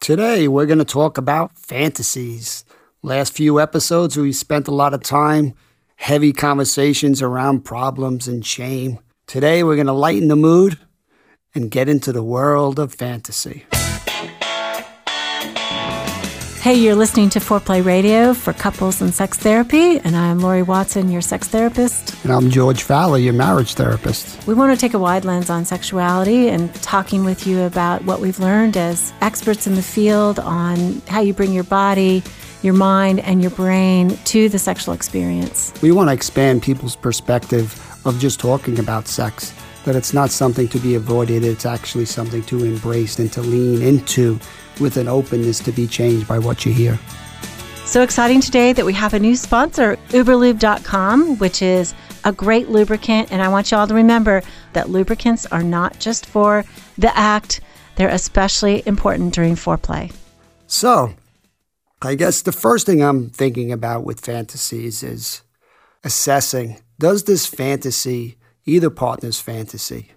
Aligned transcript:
Today, 0.00 0.46
we're 0.46 0.66
going 0.66 0.78
to 0.78 0.84
talk 0.84 1.18
about 1.18 1.58
fantasies. 1.58 2.64
Last 3.02 3.32
few 3.32 3.58
episodes, 3.58 4.16
we 4.16 4.32
spent 4.32 4.68
a 4.68 4.74
lot 4.74 4.94
of 4.94 5.02
time, 5.02 5.54
heavy 5.96 6.32
conversations 6.32 7.22
around 7.22 7.64
problems 7.64 8.28
and 8.28 8.46
shame. 8.46 9.00
Today, 9.26 9.64
we're 9.64 9.74
going 9.74 9.86
to 9.88 9.92
lighten 9.92 10.28
the 10.28 10.36
mood 10.36 10.78
and 11.54 11.70
get 11.70 11.88
into 11.88 12.12
the 12.12 12.22
world 12.22 12.78
of 12.78 12.94
fantasy. 12.94 13.64
Hey, 16.66 16.74
you're 16.74 16.96
listening 16.96 17.30
to 17.30 17.38
Foreplay 17.38 17.84
Radio 17.84 18.34
for 18.34 18.52
couples 18.52 19.00
and 19.00 19.14
sex 19.14 19.38
therapy, 19.38 20.00
and 20.00 20.16
I'm 20.16 20.40
Lori 20.40 20.64
Watson, 20.64 21.12
your 21.12 21.20
sex 21.20 21.46
therapist. 21.46 22.24
And 22.24 22.32
I'm 22.32 22.50
George 22.50 22.82
Fowler, 22.82 23.18
your 23.18 23.34
marriage 23.34 23.74
therapist. 23.74 24.44
We 24.48 24.54
want 24.54 24.74
to 24.74 24.76
take 24.76 24.92
a 24.92 24.98
wide 24.98 25.24
lens 25.24 25.48
on 25.48 25.64
sexuality 25.64 26.48
and 26.48 26.74
talking 26.82 27.22
with 27.22 27.46
you 27.46 27.62
about 27.62 28.02
what 28.02 28.18
we've 28.18 28.40
learned 28.40 28.76
as 28.76 29.12
experts 29.20 29.68
in 29.68 29.76
the 29.76 29.80
field 29.80 30.40
on 30.40 31.00
how 31.06 31.20
you 31.20 31.32
bring 31.32 31.52
your 31.52 31.62
body, 31.62 32.24
your 32.62 32.74
mind, 32.74 33.20
and 33.20 33.40
your 33.40 33.52
brain 33.52 34.16
to 34.24 34.48
the 34.48 34.58
sexual 34.58 34.92
experience. 34.92 35.72
We 35.82 35.92
want 35.92 36.08
to 36.08 36.14
expand 36.14 36.64
people's 36.64 36.96
perspective 36.96 37.80
of 38.04 38.18
just 38.18 38.40
talking 38.40 38.80
about 38.80 39.06
sex, 39.06 39.54
that 39.84 39.94
it's 39.94 40.12
not 40.12 40.30
something 40.30 40.66
to 40.66 40.80
be 40.80 40.96
avoided, 40.96 41.44
it's 41.44 41.64
actually 41.64 42.06
something 42.06 42.42
to 42.42 42.64
embrace 42.64 43.20
and 43.20 43.32
to 43.34 43.40
lean 43.40 43.82
into 43.82 44.40
with 44.80 44.96
an 44.96 45.08
openness 45.08 45.58
to 45.60 45.72
be 45.72 45.86
changed 45.86 46.28
by 46.28 46.38
what 46.38 46.64
you 46.64 46.72
hear. 46.72 46.98
So 47.84 48.02
exciting 48.02 48.40
today 48.40 48.72
that 48.72 48.84
we 48.84 48.92
have 48.94 49.14
a 49.14 49.18
new 49.18 49.36
sponsor, 49.36 49.96
uberlube.com, 50.08 51.38
which 51.38 51.62
is 51.62 51.94
a 52.24 52.32
great 52.32 52.68
lubricant. 52.68 53.30
And 53.30 53.40
I 53.40 53.48
want 53.48 53.70
you 53.70 53.78
all 53.78 53.86
to 53.86 53.94
remember 53.94 54.42
that 54.72 54.90
lubricants 54.90 55.46
are 55.46 55.62
not 55.62 55.98
just 56.00 56.26
for 56.26 56.64
the 56.98 57.16
act, 57.16 57.60
they're 57.94 58.08
especially 58.08 58.82
important 58.86 59.34
during 59.34 59.54
foreplay. 59.54 60.12
So, 60.66 61.14
I 62.02 62.16
guess 62.16 62.42
the 62.42 62.52
first 62.52 62.86
thing 62.86 63.02
I'm 63.02 63.30
thinking 63.30 63.70
about 63.70 64.04
with 64.04 64.20
fantasies 64.20 65.02
is 65.02 65.42
assessing 66.02 66.78
does 66.98 67.24
this 67.24 67.46
fantasy, 67.46 68.36
either 68.64 68.90
partner's 68.90 69.40
fantasy, 69.40 70.12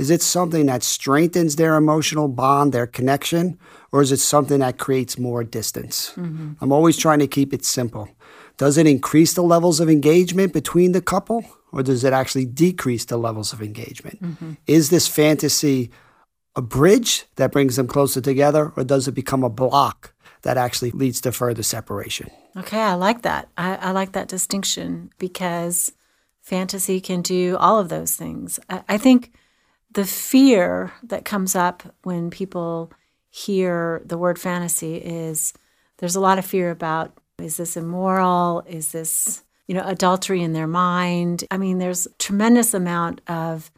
is 0.00 0.08
it 0.08 0.22
something 0.22 0.64
that 0.64 0.82
strengthens 0.82 1.56
their 1.56 1.76
emotional 1.76 2.26
bond, 2.26 2.72
their 2.72 2.86
connection, 2.86 3.58
or 3.92 4.00
is 4.00 4.10
it 4.10 4.16
something 4.16 4.60
that 4.60 4.78
creates 4.78 5.18
more 5.18 5.44
distance? 5.44 6.14
Mm-hmm. 6.16 6.52
I'm 6.58 6.72
always 6.72 6.96
trying 6.96 7.18
to 7.18 7.26
keep 7.26 7.52
it 7.52 7.66
simple. 7.66 8.08
Does 8.56 8.78
it 8.78 8.86
increase 8.86 9.34
the 9.34 9.42
levels 9.42 9.78
of 9.78 9.90
engagement 9.90 10.54
between 10.54 10.92
the 10.92 11.02
couple, 11.02 11.44
or 11.70 11.82
does 11.82 12.02
it 12.02 12.14
actually 12.14 12.46
decrease 12.46 13.04
the 13.04 13.18
levels 13.18 13.52
of 13.52 13.60
engagement? 13.60 14.22
Mm-hmm. 14.22 14.52
Is 14.66 14.88
this 14.88 15.06
fantasy 15.06 15.90
a 16.56 16.62
bridge 16.62 17.26
that 17.36 17.52
brings 17.52 17.76
them 17.76 17.86
closer 17.86 18.22
together, 18.22 18.72
or 18.76 18.84
does 18.84 19.06
it 19.06 19.12
become 19.12 19.44
a 19.44 19.50
block 19.50 20.14
that 20.40 20.56
actually 20.56 20.92
leads 20.92 21.20
to 21.20 21.30
further 21.30 21.62
separation? 21.62 22.30
Okay, 22.56 22.80
I 22.80 22.94
like 22.94 23.20
that. 23.20 23.50
I, 23.58 23.76
I 23.76 23.90
like 23.90 24.12
that 24.12 24.28
distinction 24.28 25.12
because 25.18 25.92
fantasy 26.40 27.02
can 27.02 27.20
do 27.20 27.58
all 27.58 27.78
of 27.78 27.90
those 27.90 28.16
things. 28.16 28.58
I, 28.70 28.82
I 28.88 28.96
think 28.96 29.32
the 29.92 30.04
fear 30.04 30.92
that 31.02 31.24
comes 31.24 31.54
up 31.54 31.82
when 32.02 32.30
people 32.30 32.92
hear 33.28 34.02
the 34.04 34.18
word 34.18 34.38
fantasy 34.38 34.96
is 34.96 35.52
there's 35.98 36.16
a 36.16 36.20
lot 36.20 36.38
of 36.38 36.44
fear 36.44 36.70
about 36.70 37.16
is 37.38 37.56
this 37.56 37.76
immoral? 37.76 38.62
Is 38.66 38.92
this, 38.92 39.42
you 39.66 39.74
know, 39.74 39.86
adultery 39.86 40.42
in 40.42 40.52
their 40.52 40.66
mind? 40.66 41.44
I 41.50 41.56
mean, 41.56 41.78
there's 41.78 42.06
tremendous 42.18 42.74
amount 42.74 43.22
of 43.28 43.70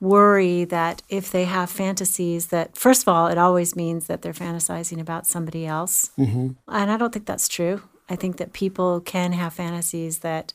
worry 0.00 0.64
that 0.64 1.00
if 1.08 1.30
they 1.30 1.44
have 1.44 1.70
fantasies 1.70 2.48
that 2.48 2.76
first 2.76 3.02
of 3.02 3.08
all 3.08 3.28
it 3.28 3.38
always 3.38 3.76
means 3.76 4.08
that 4.08 4.20
they're 4.20 4.32
fantasizing 4.32 5.00
about 5.00 5.28
somebody 5.28 5.64
else 5.64 6.10
mm-hmm. 6.18 6.48
and 6.66 6.90
i 6.90 6.96
don't 6.96 7.12
think 7.12 7.24
that's 7.24 7.46
true 7.46 7.80
i 8.08 8.16
think 8.16 8.36
that 8.36 8.52
people 8.52 9.00
can 9.00 9.30
have 9.30 9.52
fantasies 9.52 10.18
that 10.18 10.54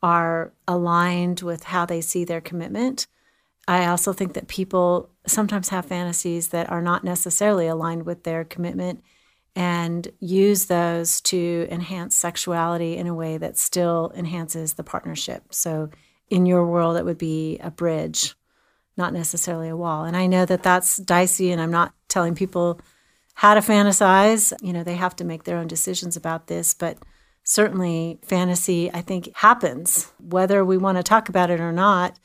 are 0.00 0.52
aligned 0.68 1.40
with 1.40 1.64
how 1.64 1.84
they 1.84 2.00
see 2.00 2.24
their 2.24 2.40
commitment 2.40 3.08
I 3.68 3.86
also 3.86 4.14
think 4.14 4.32
that 4.32 4.48
people 4.48 5.10
sometimes 5.26 5.68
have 5.68 5.84
fantasies 5.84 6.48
that 6.48 6.70
are 6.70 6.80
not 6.80 7.04
necessarily 7.04 7.66
aligned 7.66 8.06
with 8.06 8.24
their 8.24 8.42
commitment 8.42 9.04
and 9.54 10.08
use 10.20 10.66
those 10.66 11.20
to 11.20 11.68
enhance 11.70 12.16
sexuality 12.16 12.96
in 12.96 13.06
a 13.06 13.14
way 13.14 13.36
that 13.36 13.58
still 13.58 14.10
enhances 14.16 14.74
the 14.74 14.84
partnership. 14.84 15.42
So, 15.50 15.90
in 16.30 16.46
your 16.46 16.66
world, 16.66 16.96
it 16.96 17.04
would 17.04 17.18
be 17.18 17.58
a 17.58 17.70
bridge, 17.70 18.34
not 18.96 19.12
necessarily 19.12 19.68
a 19.68 19.76
wall. 19.76 20.04
And 20.04 20.16
I 20.16 20.26
know 20.26 20.44
that 20.46 20.62
that's 20.62 20.96
dicey, 20.98 21.50
and 21.50 21.60
I'm 21.60 21.70
not 21.70 21.94
telling 22.08 22.34
people 22.34 22.80
how 23.34 23.54
to 23.54 23.60
fantasize. 23.60 24.52
You 24.62 24.72
know, 24.72 24.84
they 24.84 24.94
have 24.94 25.16
to 25.16 25.24
make 25.24 25.44
their 25.44 25.58
own 25.58 25.68
decisions 25.68 26.16
about 26.16 26.46
this, 26.46 26.72
but 26.74 26.98
certainly 27.44 28.18
fantasy, 28.22 28.90
I 28.92 29.02
think, 29.02 29.34
happens, 29.36 30.12
whether 30.18 30.64
we 30.64 30.78
want 30.78 30.98
to 30.98 31.02
talk 31.02 31.28
about 31.28 31.50
it 31.50 31.60
or 31.60 31.72
not 31.72 32.18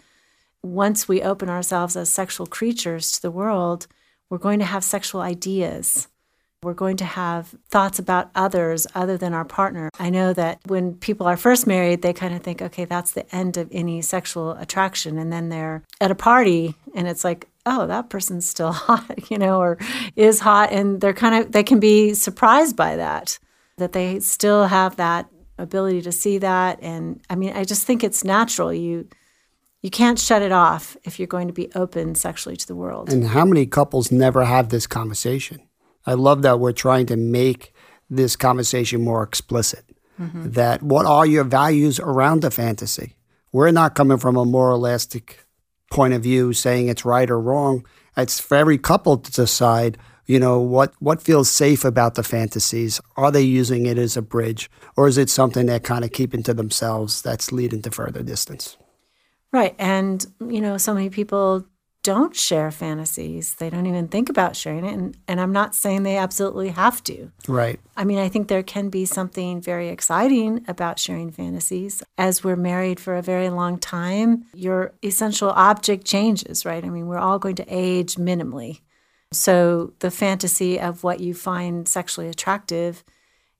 once 0.63 1.07
we 1.07 1.21
open 1.21 1.49
ourselves 1.49 1.95
as 1.95 2.11
sexual 2.11 2.47
creatures 2.47 3.11
to 3.11 3.21
the 3.21 3.31
world, 3.31 3.87
we're 4.29 4.37
going 4.37 4.59
to 4.59 4.65
have 4.65 4.83
sexual 4.83 5.21
ideas. 5.21 6.07
We're 6.63 6.73
going 6.73 6.95
to 6.97 7.05
have 7.05 7.53
thoughts 7.69 7.99
about 7.99 8.31
others 8.33 8.87
other 8.95 9.17
than 9.17 9.33
our 9.33 9.43
partner. 9.43 9.89
I 9.99 10.09
know 10.09 10.31
that 10.31 10.59
when 10.65 10.95
people 10.95 11.27
are 11.27 11.35
first 11.35 11.67
married, 11.67 12.01
they 12.01 12.13
kind 12.13 12.33
of 12.33 12.41
think, 12.41 12.61
okay, 12.61 12.85
that's 12.85 13.11
the 13.11 13.35
end 13.35 13.57
of 13.57 13.67
any 13.73 14.01
sexual 14.01 14.51
attraction. 14.53 15.17
And 15.17 15.31
then 15.31 15.49
they're 15.49 15.83
at 15.99 16.11
a 16.11 16.15
party 16.15 16.75
and 16.95 17.07
it's 17.07 17.25
like, 17.25 17.49
oh, 17.65 17.85
that 17.87 18.09
person's 18.09 18.49
still 18.49 18.71
hot, 18.71 19.29
you 19.29 19.37
know, 19.37 19.59
or 19.59 19.77
is 20.15 20.39
hot. 20.39 20.71
And 20.71 21.01
they're 21.01 21.13
kind 21.13 21.43
of, 21.43 21.51
they 21.51 21.63
can 21.63 21.81
be 21.81 22.13
surprised 22.13 22.77
by 22.77 22.95
that, 22.95 23.37
that 23.77 23.91
they 23.91 24.21
still 24.21 24.67
have 24.67 24.95
that 24.95 25.27
ability 25.57 26.01
to 26.03 26.13
see 26.13 26.37
that. 26.37 26.79
And 26.81 27.19
I 27.29 27.35
mean, 27.35 27.53
I 27.53 27.65
just 27.65 27.85
think 27.85 28.05
it's 28.05 28.23
natural. 28.23 28.73
You, 28.73 29.09
you 29.83 29.89
can't 29.89 30.17
shut 30.17 30.41
it 30.41 30.53
off 30.53 30.95
if 31.03 31.19
you're 31.19 31.27
going 31.27 31.47
to 31.47 31.53
be 31.53 31.69
open 31.75 32.15
sexually 32.15 32.55
to 32.55 32.65
the 32.65 32.75
world. 32.75 33.11
And 33.11 33.27
how 33.27 33.43
many 33.43 33.65
couples 33.65 34.11
never 34.11 34.45
have 34.45 34.69
this 34.69 34.87
conversation? 34.87 35.61
I 36.05 36.13
love 36.13 36.41
that 36.41 36.59
we're 36.59 36.71
trying 36.71 37.05
to 37.07 37.17
make 37.17 37.73
this 38.09 38.37
conversation 38.37 39.03
more 39.03 39.23
explicit. 39.23 39.83
Mm-hmm. 40.19 40.51
That 40.51 40.81
what 40.81 41.05
are 41.05 41.25
your 41.25 41.43
values 41.43 41.99
around 41.99 42.41
the 42.41 42.51
fantasy? 42.51 43.15
We're 43.51 43.71
not 43.71 43.93
coming 43.93 44.19
from 44.19 44.37
a 44.37 44.45
moralistic 44.45 45.45
point 45.91 46.13
of 46.13 46.23
view 46.23 46.53
saying 46.53 46.87
it's 46.87 47.03
right 47.03 47.29
or 47.29 47.39
wrong. 47.39 47.85
It's 48.15 48.39
for 48.39 48.55
every 48.55 48.77
couple 48.77 49.17
to 49.17 49.31
decide, 49.31 49.97
you 50.25 50.39
know, 50.39 50.61
what, 50.61 50.93
what 50.99 51.21
feels 51.21 51.49
safe 51.51 51.83
about 51.83 52.15
the 52.15 52.23
fantasies. 52.23 53.01
Are 53.17 53.31
they 53.31 53.41
using 53.41 53.85
it 53.85 53.97
as 53.97 54.15
a 54.15 54.21
bridge 54.21 54.71
or 54.95 55.07
is 55.07 55.17
it 55.17 55.29
something 55.29 55.65
they're 55.65 55.79
kind 55.79 56.05
of 56.05 56.13
keeping 56.13 56.43
to 56.43 56.53
themselves 56.53 57.21
that's 57.21 57.51
leading 57.51 57.81
to 57.81 57.91
further 57.91 58.23
distance? 58.23 58.77
Right. 59.53 59.75
And, 59.77 60.25
you 60.39 60.59
know, 60.59 60.77
so 60.77 60.93
many 60.93 61.09
people 61.09 61.65
don't 62.01 62.35
share 62.35 62.69
fantasies. 62.69 63.55
They 63.55 63.69
don't 63.69 63.85
even 63.85 64.09
think 64.09 64.27
about 64.27 64.57
sharing 64.57 64.83
it. 64.83 64.93
And, 64.93 65.17
and 65.27 65.39
I'm 65.39 65.53
not 65.53 65.73
saying 65.73 66.03
they 66.03 66.17
absolutely 66.17 66.69
have 66.69 67.01
to. 67.05 67.31
Right. 67.47 67.79
I 67.95 68.03
mean, 68.03 68.19
I 68.19 68.27
think 68.27 68.49
there 68.49 68.63
can 68.63 68.89
be 68.89 69.05
something 69.05 69.61
very 69.61 69.87
exciting 69.87 70.65
about 70.67 70.99
sharing 70.99 71.31
fantasies. 71.31 72.03
As 72.17 72.43
we're 72.43 72.57
married 72.57 72.99
for 72.99 73.15
a 73.15 73.21
very 73.21 73.49
long 73.49 73.77
time, 73.77 74.45
your 74.53 74.93
essential 75.01 75.51
object 75.51 76.05
changes, 76.05 76.65
right? 76.65 76.83
I 76.83 76.89
mean, 76.89 77.07
we're 77.07 77.17
all 77.17 77.39
going 77.39 77.55
to 77.55 77.65
age 77.69 78.15
minimally. 78.15 78.81
So 79.31 79.93
the 79.99 80.11
fantasy 80.11 80.79
of 80.79 81.03
what 81.03 81.21
you 81.21 81.33
find 81.33 81.87
sexually 81.87 82.27
attractive 82.27 83.03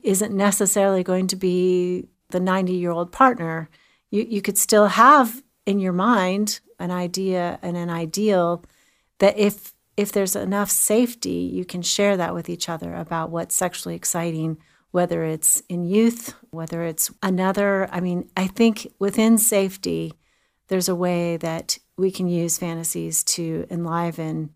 isn't 0.02 0.36
necessarily 0.36 1.02
going 1.04 1.28
to 1.28 1.38
be 1.38 2.10
the 2.30 2.42
90 2.42 2.74
year 2.74 2.92
old 2.92 3.12
partner. 3.14 3.70
You, 4.12 4.24
you 4.24 4.42
could 4.42 4.58
still 4.58 4.88
have 4.88 5.42
in 5.66 5.80
your 5.80 5.94
mind 5.94 6.60
an 6.80 6.92
idea 6.92 7.60
and 7.62 7.78
an 7.78 7.90
ideal 7.90 8.64
that 9.20 9.38
if 9.38 9.74
if 9.96 10.12
there's 10.12 10.36
enough 10.36 10.72
safety, 10.72 11.52
you 11.54 11.66
can 11.66 11.82
share 11.84 12.18
that 12.18 12.34
with 12.34 12.50
each 12.50 12.68
other 12.68 12.96
about 12.96 13.30
what's 13.30 13.56
sexually 13.56 13.96
exciting, 13.96 14.58
whether 14.90 15.24
it's 15.24 15.62
in 15.70 15.86
youth, 15.86 16.34
whether 16.50 16.84
it's 16.84 17.12
another. 17.22 17.88
I 17.92 18.00
mean, 18.00 18.30
I 18.36 18.48
think 18.48 18.92
within 18.98 19.38
safety, 19.38 20.14
there's 20.68 20.90
a 20.90 20.96
way 20.96 21.38
that 21.38 21.78
we 21.96 22.10
can 22.10 22.28
use 22.28 22.58
fantasies 22.58 23.24
to 23.24 23.68
enliven 23.70 24.50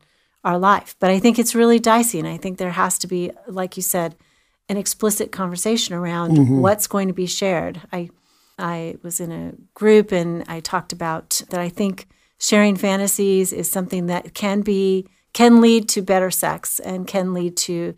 our 0.43 0.57
life. 0.57 0.95
But 0.99 1.11
I 1.11 1.19
think 1.19 1.37
it's 1.37 1.53
really 1.53 1.79
dicey. 1.79 2.17
And 2.19 2.27
I 2.27 2.37
think 2.37 2.57
there 2.57 2.71
has 2.71 2.97
to 2.99 3.07
be, 3.07 3.31
like 3.47 3.77
you 3.77 3.83
said, 3.83 4.15
an 4.69 4.77
explicit 4.77 5.31
conversation 5.31 5.93
around 5.93 6.31
mm-hmm. 6.31 6.61
what's 6.61 6.87
going 6.87 7.07
to 7.09 7.13
be 7.13 7.27
shared. 7.27 7.81
I 7.93 8.09
I 8.57 8.95
was 9.03 9.19
in 9.19 9.31
a 9.31 9.53
group 9.73 10.11
and 10.11 10.43
I 10.47 10.59
talked 10.59 10.91
about 10.91 11.41
that 11.49 11.59
I 11.59 11.69
think 11.69 12.07
sharing 12.39 12.75
fantasies 12.75 13.53
is 13.53 13.69
something 13.69 14.07
that 14.07 14.33
can 14.33 14.61
be 14.61 15.07
can 15.33 15.61
lead 15.61 15.87
to 15.89 16.01
better 16.01 16.31
sex 16.31 16.79
and 16.79 17.05
can 17.07 17.33
lead 17.33 17.55
to 17.57 17.93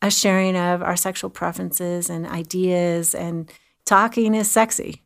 a 0.00 0.10
sharing 0.10 0.56
of 0.56 0.82
our 0.82 0.96
sexual 0.96 1.30
preferences 1.30 2.08
and 2.08 2.26
ideas 2.26 3.14
and 3.14 3.50
talking 3.84 4.34
is 4.34 4.50
sexy. 4.50 5.02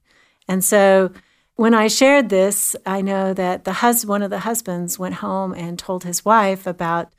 And 0.48 0.62
so 0.62 1.12
when 1.54 1.74
I 1.74 1.88
shared 1.88 2.28
this, 2.28 2.76
I 2.84 3.00
know 3.00 3.32
that 3.34 3.64
the 3.64 3.74
hus- 3.74 4.04
one 4.04 4.22
of 4.22 4.30
the 4.30 4.40
husbands 4.40 4.98
went 4.98 5.16
home 5.16 5.52
and 5.54 5.78
told 5.78 6.04
his 6.04 6.24
wife 6.24 6.66
about 6.66 7.12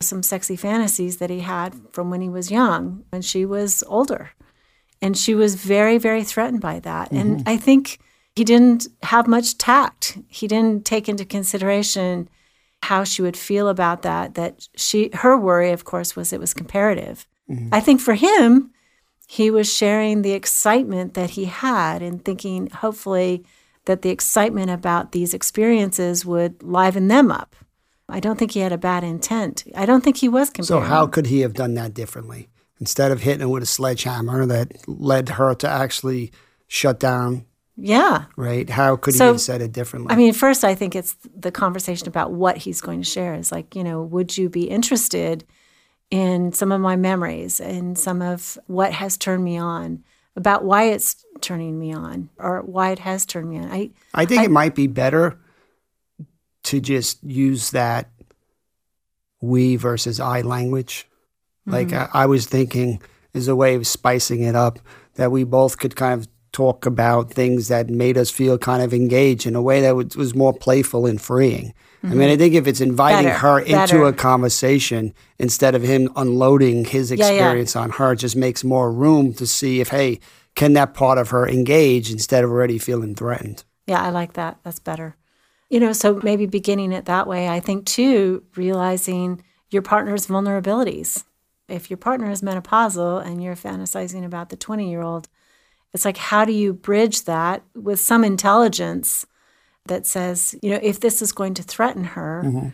some 0.00 0.22
sexy 0.22 0.56
fantasies 0.56 1.18
that 1.18 1.30
he 1.30 1.40
had 1.40 1.74
from 1.92 2.10
when 2.10 2.20
he 2.20 2.28
was 2.28 2.50
young, 2.50 3.04
when 3.10 3.22
she 3.22 3.44
was 3.44 3.82
older. 3.86 4.30
And 5.02 5.18
she 5.18 5.34
was 5.34 5.56
very, 5.56 5.98
very 5.98 6.22
threatened 6.22 6.60
by 6.60 6.78
that. 6.80 7.10
And 7.10 7.38
mm-hmm. 7.40 7.48
I 7.48 7.56
think 7.56 7.98
he 8.34 8.44
didn't 8.44 8.86
have 9.02 9.26
much 9.26 9.58
tact. 9.58 10.16
He 10.28 10.46
didn't 10.46 10.86
take 10.86 11.08
into 11.08 11.24
consideration 11.24 12.28
how 12.84 13.04
she 13.04 13.20
would 13.20 13.36
feel 13.36 13.68
about 13.68 14.02
that. 14.02 14.34
That 14.34 14.68
she, 14.76 15.10
her 15.14 15.36
worry, 15.36 15.72
of 15.72 15.84
course, 15.84 16.16
was 16.16 16.32
it 16.32 16.40
was 16.40 16.54
comparative. 16.54 17.26
Mm-hmm. 17.50 17.68
I 17.72 17.80
think 17.80 18.00
for 18.00 18.14
him, 18.14 18.70
he 19.26 19.50
was 19.50 19.72
sharing 19.72 20.22
the 20.22 20.32
excitement 20.32 21.14
that 21.14 21.30
he 21.30 21.46
had 21.46 22.00
and 22.00 22.24
thinking, 22.24 22.68
hopefully, 22.70 23.44
that 23.86 24.02
the 24.02 24.10
excitement 24.10 24.70
about 24.70 25.12
these 25.12 25.34
experiences 25.34 26.24
would 26.24 26.62
liven 26.62 27.08
them 27.08 27.30
up. 27.30 27.56
I 28.08 28.20
don't 28.20 28.38
think 28.38 28.52
he 28.52 28.60
had 28.60 28.72
a 28.72 28.78
bad 28.78 29.04
intent. 29.04 29.64
I 29.74 29.86
don't 29.86 30.04
think 30.04 30.18
he 30.18 30.28
was 30.28 30.50
So 30.62 30.80
how 30.80 31.06
could 31.06 31.26
he 31.26 31.40
have 31.40 31.54
done 31.54 31.74
that 31.74 31.94
differently? 31.94 32.50
Instead 32.82 33.12
of 33.12 33.20
hitting 33.20 33.42
her 33.42 33.48
with 33.48 33.62
a 33.62 33.66
sledgehammer 33.66 34.44
that 34.44 34.72
led 34.88 35.28
her 35.28 35.54
to 35.54 35.68
actually 35.68 36.32
shut 36.66 36.98
down, 36.98 37.46
yeah. 37.76 38.24
right? 38.34 38.68
How 38.68 38.96
could 38.96 39.14
he 39.14 39.18
So, 39.18 39.28
have 39.28 39.40
said 39.40 39.60
it 39.60 39.70
differently? 39.70 40.12
I 40.12 40.16
mean, 40.16 40.32
first, 40.32 40.64
I 40.64 40.74
think 40.74 40.96
it's 40.96 41.14
the 41.32 41.52
conversation 41.52 42.08
about 42.08 42.32
what 42.32 42.56
he's 42.56 42.80
going 42.80 43.00
to 43.00 43.08
share 43.08 43.34
is 43.34 43.52
like, 43.52 43.76
you 43.76 43.84
know, 43.84 44.02
would 44.02 44.36
you 44.36 44.48
be 44.48 44.64
interested 44.64 45.44
in 46.10 46.52
some 46.52 46.72
of 46.72 46.80
my 46.80 46.96
memories 46.96 47.60
and 47.60 47.96
some 47.96 48.20
of 48.20 48.58
what 48.66 48.92
has 48.92 49.16
turned 49.16 49.44
me 49.44 49.58
on, 49.58 50.02
about 50.34 50.64
why 50.64 50.86
it's 50.86 51.24
turning 51.40 51.78
me 51.78 51.92
on 51.92 52.30
or 52.36 52.62
why 52.62 52.90
it 52.90 52.98
has 52.98 53.24
turned 53.24 53.48
me 53.48 53.58
on? 53.58 53.70
I, 53.70 53.90
I 54.12 54.24
think 54.24 54.42
it 54.42 54.50
might 54.50 54.74
be 54.74 54.88
better 54.88 55.38
to 56.64 56.80
just 56.80 57.22
use 57.22 57.70
that 57.70 58.10
we 59.40 59.76
versus 59.76 60.18
I 60.18 60.40
language. 60.40 61.06
Like 61.66 61.88
mm-hmm. 61.88 62.16
I, 62.16 62.22
I 62.22 62.26
was 62.26 62.46
thinking 62.46 63.00
is 63.34 63.48
a 63.48 63.56
way 63.56 63.74
of 63.74 63.86
spicing 63.86 64.42
it 64.42 64.54
up 64.54 64.78
that 65.14 65.30
we 65.30 65.44
both 65.44 65.78
could 65.78 65.96
kind 65.96 66.20
of 66.20 66.28
talk 66.52 66.84
about 66.84 67.30
things 67.30 67.68
that 67.68 67.88
made 67.88 68.18
us 68.18 68.30
feel 68.30 68.58
kind 68.58 68.82
of 68.82 68.92
engaged 68.92 69.46
in 69.46 69.54
a 69.54 69.62
way 69.62 69.80
that 69.80 69.96
was, 69.96 70.16
was 70.16 70.34
more 70.34 70.52
playful 70.52 71.06
and 71.06 71.20
freeing. 71.20 71.72
I 72.04 72.08
mean, 72.08 72.22
I 72.22 72.32
mm-hmm. 72.32 72.38
think 72.40 72.54
if 72.54 72.66
it's 72.66 72.80
inviting 72.80 73.26
Better, 73.26 73.38
her 73.38 73.60
into 73.60 73.76
better. 73.76 74.04
a 74.06 74.12
conversation 74.12 75.14
instead 75.38 75.76
of 75.76 75.82
him 75.82 76.10
unloading 76.16 76.84
his 76.84 77.12
Yeah, 77.12 77.16
yeah. 77.16 77.30
experience 77.30 77.76
on 77.76 77.90
her, 77.90 78.12
it 78.12 78.16
just 78.16 78.34
makes 78.34 78.64
more 78.64 78.90
room 78.90 79.32
to 79.34 79.46
see 79.46 79.80
if, 79.80 79.88
hey, 79.88 80.18
can 80.56 80.72
that 80.72 80.94
part 80.94 81.16
of 81.18 81.30
her 81.30 81.48
engage 81.48 82.10
instead 82.10 82.42
of 82.42 82.50
already 82.50 82.78
feeling 82.78 83.14
threatened? 83.14 83.64
Yeah, 83.86 84.02
I 84.02 84.10
like 84.10 84.32
that. 84.32 84.58
That's 84.64 84.80
better. 84.80 85.16
You 85.70 85.78
know, 85.78 85.92
so 85.92 86.20
maybe 86.22 86.46
beginning 86.46 86.92
it 86.92 87.04
that 87.04 87.28
way. 87.28 87.48
I 87.48 87.60
think 87.60 87.86
too, 87.86 88.42
realizing 88.56 89.42
your 89.70 89.82
partner's 89.82 90.26
vulnerabilities. 90.26 91.24
If 91.68 91.90
your 91.90 91.96
partner 91.96 92.30
is 92.30 92.42
menopausal 92.42 93.24
and 93.24 93.42
you're 93.42 93.56
fantasizing 93.56 94.24
about 94.24 94.50
the 94.50 94.56
20 94.56 94.90
year 94.90 95.02
old, 95.02 95.28
it's 95.94 96.04
like, 96.04 96.16
how 96.16 96.44
do 96.44 96.52
you 96.52 96.72
bridge 96.72 97.24
that 97.24 97.62
with 97.74 98.00
some 98.00 98.24
intelligence 98.24 99.26
that 99.86 100.06
says, 100.06 100.54
you 100.62 100.70
know, 100.70 100.80
if 100.82 101.00
this 101.00 101.20
is 101.20 101.32
going 101.32 101.54
to 101.54 101.62
threaten 101.62 102.04
her, 102.04 102.42
mm-hmm. 102.44 102.68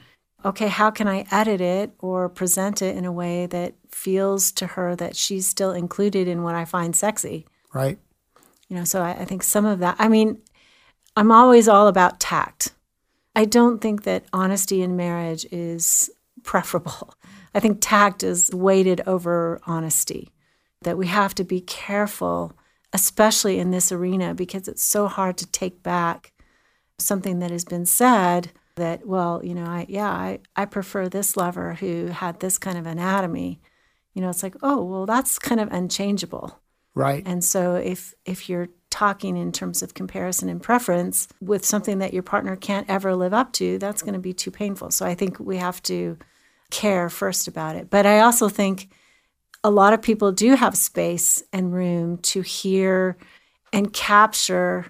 okay, 0.45 0.69
how 0.69 0.91
can 0.91 1.09
I 1.09 1.27
edit 1.31 1.61
it 1.61 1.93
or 1.99 2.29
present 2.29 2.83
it 2.83 2.97
in 2.97 3.05
a 3.05 3.13
way 3.13 3.47
that 3.47 3.75
feels 3.91 4.53
to 4.53 4.67
her 4.69 4.95
that 4.97 5.17
she's 5.17 5.47
still 5.47 5.73
included 5.73 6.29
in 6.29 6.43
what 6.43 6.55
I 6.55 6.65
find 6.65 6.95
sexy? 6.95 7.47
Right? 7.73 7.99
You 8.69 8.77
know, 8.77 8.85
so 8.85 9.03
I, 9.03 9.11
I 9.11 9.25
think 9.25 9.43
some 9.43 9.65
of 9.65 9.79
that, 9.81 9.97
I 9.99 10.09
mean, 10.09 10.41
I'm 11.17 11.33
always 11.33 11.69
all 11.69 11.89
about 11.89 12.21
tact. 12.21 12.73
I 13.35 13.45
don't 13.45 13.81
think 13.81 14.05
that 14.05 14.25
honesty 14.33 14.83
in 14.83 14.97
marriage 14.97 15.47
is 15.51 16.11
preferable. 16.43 17.15
I 17.59 17.61
think 17.61 17.79
tact 17.81 18.23
is 18.23 18.55
weighted 18.55 19.01
over 19.05 19.61
honesty, 19.67 20.31
that 20.83 20.97
we 20.97 21.09
have 21.09 21.35
to 21.35 21.43
be 21.43 21.61
careful, 21.61 22.57
especially 22.93 23.59
in 23.59 23.73
this 23.73 23.91
arena, 23.91 24.33
because 24.33 24.69
it's 24.69 24.85
so 24.85 25.09
hard 25.09 25.37
to 25.39 25.47
take 25.51 25.83
back 25.83 26.33
something 26.99 27.41
that 27.41 27.51
has 27.51 27.65
been 27.65 27.85
said 27.85 28.53
that, 28.77 29.05
well, 29.05 29.41
you 29.43 29.57
know, 29.57 29.65
I, 29.65 29.87
yeah, 29.89 30.09
I, 30.09 30.39
I 30.55 30.67
prefer 30.67 31.09
this 31.09 31.37
lover 31.37 31.75
who 31.75 32.07
had 32.07 32.39
this 32.39 32.59
kind 32.59 32.79
of 32.79 32.87
anatomy. 32.87 33.61
You 34.15 34.23
know, 34.23 34.31
it's 34.31 34.45
like, 34.45 34.55
oh, 34.63 34.85
well, 34.85 35.05
that's 35.05 35.37
kind 35.37 35.61
of 35.61 35.69
unchangeable. 35.73 36.61
Right. 36.95 37.25
And 37.27 37.43
so 37.43 37.75
if 37.75 38.15
if 38.25 38.49
you're 38.49 38.69
talking 38.91 39.37
in 39.37 39.51
terms 39.51 39.83
of 39.83 39.95
comparison 39.95 40.49
and 40.49 40.63
preference 40.63 41.27
with 41.41 41.67
something 41.67 41.99
that 41.99 42.15
your 42.15 42.23
partner 42.23 42.55
can't 42.55 42.89
ever 42.89 43.17
live 43.17 43.35
up 43.35 43.53
to, 43.55 43.79
that's 43.79 44.03
going 44.03 44.15
to 44.15 44.21
be 44.21 44.33
too 44.33 44.53
painful. 44.53 44.93
So 44.93 45.05
I 45.05 45.17
think 45.17 45.41
we 45.41 45.57
have 45.57 45.83
to 45.83 46.17
care 46.71 47.09
first 47.09 47.49
about 47.49 47.77
it. 47.77 47.91
But 47.91 48.07
I 48.07 48.21
also 48.21 48.49
think 48.49 48.89
a 49.65 49.71
lot 49.71 49.93
of 49.93 50.03
people 50.03 50.33
do 50.33 50.55
have 50.55 50.77
space 50.77 51.43
and 51.53 51.73
room 51.75 52.19
to 52.19 52.43
hear 52.43 53.17
and 53.73 53.93
capture 53.93 54.87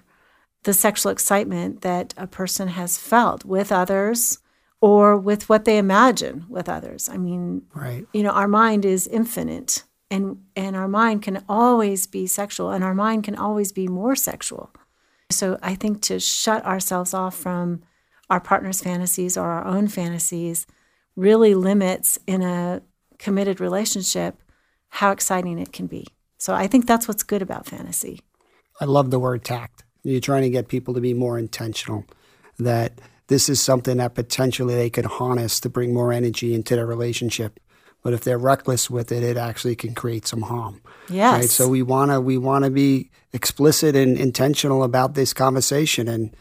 the 0.63 0.73
sexual 0.73 1.11
excitement 1.11 1.81
that 1.81 2.13
a 2.17 2.27
person 2.27 2.67
has 2.69 2.97
felt 2.97 3.45
with 3.45 3.71
others 3.71 4.39
or 4.81 5.17
with 5.17 5.49
what 5.49 5.65
they 5.65 5.77
imagine 5.77 6.45
with 6.49 6.69
others. 6.69 7.09
I 7.09 7.17
mean, 7.17 7.63
Right. 7.73 8.05
you 8.13 8.23
know 8.23 8.31
our 8.31 8.47
mind 8.47 8.85
is 8.85 9.07
infinite 9.07 9.83
and 10.11 10.37
and 10.55 10.75
our 10.75 10.87
mind 10.87 11.21
can 11.21 11.43
always 11.49 12.07
be 12.07 12.27
sexual 12.27 12.71
and 12.71 12.83
our 12.83 12.93
mind 12.93 13.23
can 13.23 13.35
always 13.35 13.71
be 13.71 13.87
more 13.87 14.15
sexual 14.15 14.71
so 15.29 15.59
i 15.61 15.75
think 15.75 16.01
to 16.01 16.19
shut 16.19 16.65
ourselves 16.65 17.13
off 17.13 17.35
from 17.35 17.83
our 18.27 18.39
partner's 18.39 18.81
fantasies 18.81 19.37
or 19.37 19.45
our 19.45 19.65
own 19.65 19.87
fantasies 19.87 20.65
really 21.15 21.53
limits 21.55 22.17
in 22.27 22.41
a 22.41 22.81
committed 23.17 23.59
relationship 23.59 24.41
how 24.89 25.11
exciting 25.11 25.59
it 25.59 25.71
can 25.73 25.87
be 25.87 26.05
so 26.37 26.53
i 26.53 26.67
think 26.67 26.85
that's 26.87 27.07
what's 27.07 27.23
good 27.23 27.41
about 27.41 27.65
fantasy 27.65 28.21
I 28.79 28.85
love 28.85 29.11
the 29.11 29.19
word 29.19 29.43
tact. 29.43 29.83
You're 30.03 30.21
trying 30.21 30.43
to 30.43 30.49
get 30.49 30.69
people 30.69 30.93
to 30.93 31.01
be 31.01 31.13
more 31.13 31.37
intentional, 31.37 32.05
that 32.57 32.93
this 33.27 33.49
is 33.49 33.59
something 33.59 33.97
that 33.97 34.15
potentially 34.15 34.75
they 34.75 34.89
could 34.89 35.05
harness 35.05 35.59
to 35.61 35.69
bring 35.69 35.93
more 35.93 36.13
energy 36.13 36.53
into 36.53 36.75
their 36.75 36.85
relationship. 36.85 37.59
But 38.01 38.13
if 38.13 38.21
they're 38.21 38.37
reckless 38.37 38.89
with 38.89 39.11
it, 39.11 39.23
it 39.23 39.35
actually 39.35 39.75
can 39.75 39.93
create 39.93 40.25
some 40.25 40.43
harm. 40.43 40.81
yes 41.09 41.33
Right. 41.33 41.49
So 41.49 41.67
we 41.67 41.81
wanna 41.81 42.21
we 42.21 42.37
wanna 42.37 42.69
be 42.69 43.11
explicit 43.33 43.95
and 43.95 44.17
intentional 44.17 44.83
about 44.83 45.15
this 45.15 45.33
conversation 45.33 46.07
and 46.07 46.35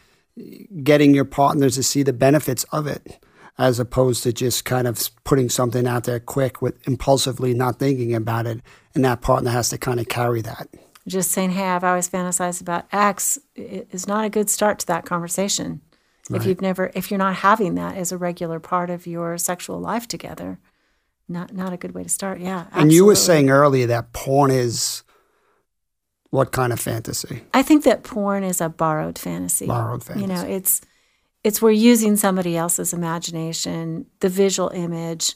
getting 0.85 1.15
your 1.15 1.25
partners 1.25 1.75
to 1.75 1.83
see 1.83 2.05
the 2.05 2.13
benefits 2.13 2.65
of 2.71 2.87
it, 2.87 3.19
as 3.59 3.81
opposed 3.81 4.23
to 4.23 4.33
just 4.33 4.65
kind 4.65 4.87
of 4.87 5.11
putting 5.25 5.49
something 5.49 5.87
out 5.87 6.05
there 6.05 6.21
quick 6.21 6.63
with 6.63 6.87
impulsively 6.87 7.53
not 7.55 7.79
thinking 7.79 8.15
about 8.15 8.47
it, 8.47 8.61
and 8.95 9.05
that 9.05 9.21
partner 9.21 9.51
has 9.51 9.69
to 9.71 9.79
kind 9.79 9.99
of 10.01 10.09
carry 10.09 10.41
that. 10.43 10.69
just 11.07 11.31
saying 11.31 11.51
hey 11.51 11.65
i've 11.65 11.85
always 11.85 12.09
fantasized 12.09 12.61
about 12.61 12.85
x 12.93 13.39
is 13.57 14.07
not 14.07 14.25
a 14.25 14.29
good 14.31 14.51
start 14.51 14.79
to 14.79 14.87
that 14.87 15.05
conversation 15.07 15.81
if 16.31 16.45
you've 16.45 16.61
never 16.61 16.91
if 16.95 17.11
you're 17.11 17.17
not 17.17 17.37
having 17.37 17.75
that 17.77 17.97
as 17.97 18.13
a 18.13 18.19
regular 18.19 18.61
part 18.61 18.91
of 18.91 19.07
your 19.07 19.39
sexual 19.39 19.81
life 19.81 20.07
together 20.07 20.59
not 21.27 21.55
not 21.55 21.73
a 21.73 21.79
good 21.79 21.93
way 21.95 22.03
to 22.03 22.09
start 22.11 22.39
yeah 22.41 22.67
And 22.73 22.93
you 22.93 23.07
were 23.07 23.15
saying 23.17 23.49
earlier 23.49 23.87
that 23.87 24.13
porn 24.13 24.51
is 24.51 25.03
what 26.31 26.53
kind 26.53 26.73
of 26.75 26.79
fantasy? 26.81 27.43
i 27.55 27.63
think 27.63 27.85
that 27.85 28.03
porn 28.03 28.45
is 28.45 28.61
a 28.61 28.69
borrowed 28.69 29.19
fantasy 29.19 29.67
Borrowed 29.67 30.05
fantasy. 30.05 30.21
you 30.21 30.27
know 30.35 30.43
it's 30.43 30.83
it's 31.49 31.63
we're 31.63 31.71
using 31.71 32.15
somebody 32.15 32.59
else's 32.59 32.93
imagination 32.93 34.05
the 34.21 34.29
visual 34.29 34.69
image 34.69 35.35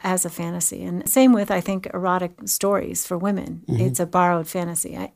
as 0.00 0.26
a 0.26 0.30
fantasy. 0.30 0.84
And 0.84 1.08
same 1.08 1.32
with 1.32 1.50
i 1.50 1.60
think 1.62 1.86
erotic 1.94 2.32
stories 2.44 3.06
for 3.06 3.16
women. 3.16 3.62
Mm-hmm. 3.66 3.80
It's 3.86 3.98
a 4.00 4.06
borrowed 4.06 4.46
fantasy. 4.46 4.94
I 4.96 5.12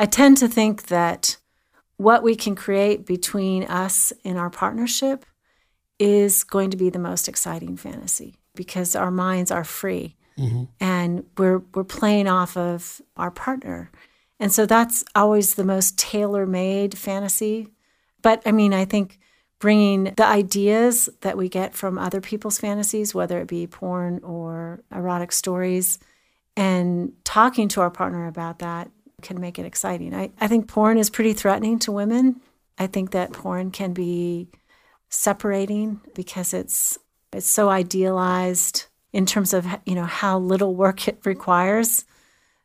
i 0.00 0.06
tend 0.06 0.36
to 0.38 0.48
think 0.48 0.88
that 0.88 1.36
what 1.96 2.24
we 2.24 2.34
can 2.34 2.56
create 2.56 3.06
between 3.06 3.62
us 3.64 4.12
in 4.24 4.36
our 4.36 4.50
partnership 4.50 5.24
is 6.00 6.42
going 6.42 6.70
to 6.70 6.76
be 6.76 6.90
the 6.90 7.06
most 7.10 7.28
exciting 7.28 7.76
fantasy 7.76 8.34
because 8.54 8.96
our 8.96 9.12
minds 9.12 9.50
are 9.52 9.64
free. 9.64 10.16
Mm-hmm. 10.36 10.64
And 10.80 11.24
we're 11.36 11.62
we're 11.74 11.84
playing 11.84 12.26
off 12.26 12.56
of 12.56 13.00
our 13.16 13.30
partner. 13.30 13.92
And 14.40 14.52
so 14.52 14.66
that's 14.66 15.04
always 15.14 15.54
the 15.54 15.70
most 15.74 15.98
tailor-made 15.98 16.98
fantasy. 16.98 17.68
But 18.22 18.42
i 18.44 18.50
mean 18.50 18.74
i 18.74 18.84
think 18.84 19.20
bringing 19.58 20.04
the 20.16 20.24
ideas 20.24 21.08
that 21.22 21.36
we 21.36 21.48
get 21.48 21.74
from 21.74 21.98
other 21.98 22.20
people's 22.20 22.58
fantasies 22.58 23.14
whether 23.14 23.40
it 23.40 23.48
be 23.48 23.66
porn 23.66 24.20
or 24.22 24.82
erotic 24.92 25.32
stories 25.32 25.98
And 26.56 27.12
talking 27.22 27.68
to 27.68 27.80
our 27.82 27.90
partner 27.90 28.26
about 28.26 28.58
that 28.58 28.90
can 29.22 29.40
make 29.40 29.60
it 29.60 29.66
exciting. 29.66 30.12
I, 30.12 30.30
I 30.40 30.48
think 30.48 30.66
porn 30.68 30.98
is 30.98 31.08
pretty 31.08 31.32
threatening 31.32 31.78
to 31.80 31.92
women. 31.92 32.40
I 32.78 32.88
think 32.88 33.12
that 33.12 33.32
porn 33.32 33.70
can 33.70 33.92
be 33.92 34.48
separating 35.08 36.00
because 36.14 36.52
it's 36.52 36.98
it's 37.32 37.48
so 37.48 37.68
idealized 37.68 38.86
in 39.12 39.26
terms 39.26 39.54
of 39.54 39.66
you 39.86 39.94
know 39.94 40.04
how 40.04 40.38
little 40.38 40.74
work 40.74 41.06
it 41.06 41.20
requires 41.24 42.04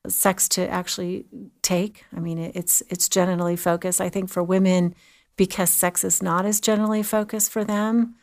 sex 0.08 0.50
to 0.50 0.68
actually 0.70 1.26
take. 1.62 2.06
I 2.16 2.20
mean, 2.20 2.38
it's 2.38 2.82
it's 2.90 3.08
generally 3.10 3.56
focused. 3.56 4.02
I 4.02 4.10
think 4.10 4.30
for 4.30 4.44
women, 4.44 4.96
because 5.36 5.70
sex 5.70 6.04
is 6.04 6.22
not 6.22 6.46
as 6.46 6.60
generally 6.60 7.04
focused 7.04 7.52
for 7.52 7.64
them, 7.64 8.16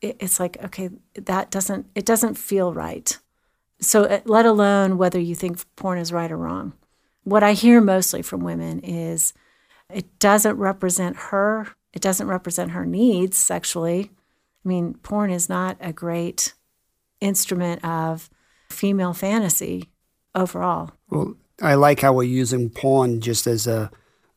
it's 0.00 0.40
like 0.40 0.62
okay, 0.64 0.90
that 1.14 1.50
doesn't 1.50 1.86
it 1.94 2.04
doesn't 2.04 2.34
feel 2.34 2.72
right. 2.72 3.18
So, 3.80 4.04
uh, 4.04 4.20
let 4.24 4.46
alone 4.46 4.96
whether 4.96 5.18
you 5.18 5.34
think 5.34 5.64
porn 5.76 5.98
is 5.98 6.12
right 6.12 6.30
or 6.30 6.36
wrong. 6.36 6.72
What 7.24 7.42
I 7.42 7.52
hear 7.52 7.80
mostly 7.80 8.22
from 8.22 8.40
women 8.40 8.80
is 8.80 9.32
it 9.92 10.18
doesn't 10.18 10.56
represent 10.56 11.16
her. 11.16 11.68
It 11.92 12.00
doesn't 12.02 12.26
represent 12.26 12.72
her 12.72 12.86
needs 12.86 13.36
sexually. 13.36 14.10
I 14.64 14.68
mean, 14.68 14.94
porn 14.94 15.30
is 15.30 15.48
not 15.48 15.76
a 15.80 15.92
great 15.92 16.54
instrument 17.20 17.84
of 17.84 18.30
female 18.70 19.12
fantasy 19.12 19.90
overall. 20.34 20.92
Well, 21.10 21.34
I 21.60 21.74
like 21.74 22.00
how 22.00 22.12
we're 22.12 22.22
using 22.24 22.70
porn 22.70 23.20
just 23.20 23.46
as 23.46 23.66
a 23.66 23.90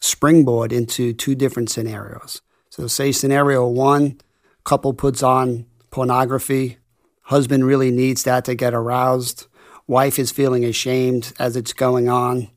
springboard 0.05 0.71
into 0.71 1.13
two 1.13 1.35
different 1.35 1.69
scenarios. 1.69 2.41
So, 2.69 2.87
say 2.87 3.11
scenario 3.11 3.67
one, 3.67 4.19
couple 4.63 4.93
puts 4.93 5.23
on 5.23 5.65
pornography, 5.91 6.77
husband 7.23 7.65
really 7.65 7.91
needs 7.91 8.23
that 8.23 8.45
to 8.45 8.55
get 8.55 8.73
aroused, 8.73 9.47
wife 9.87 10.19
is 10.19 10.31
feeling 10.31 10.65
ashamed 10.65 11.33
as 11.39 11.55
it's 11.55 11.73
going 11.73 12.09
on, 12.09 12.49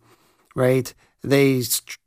right? 0.54 0.92
They 1.22 1.62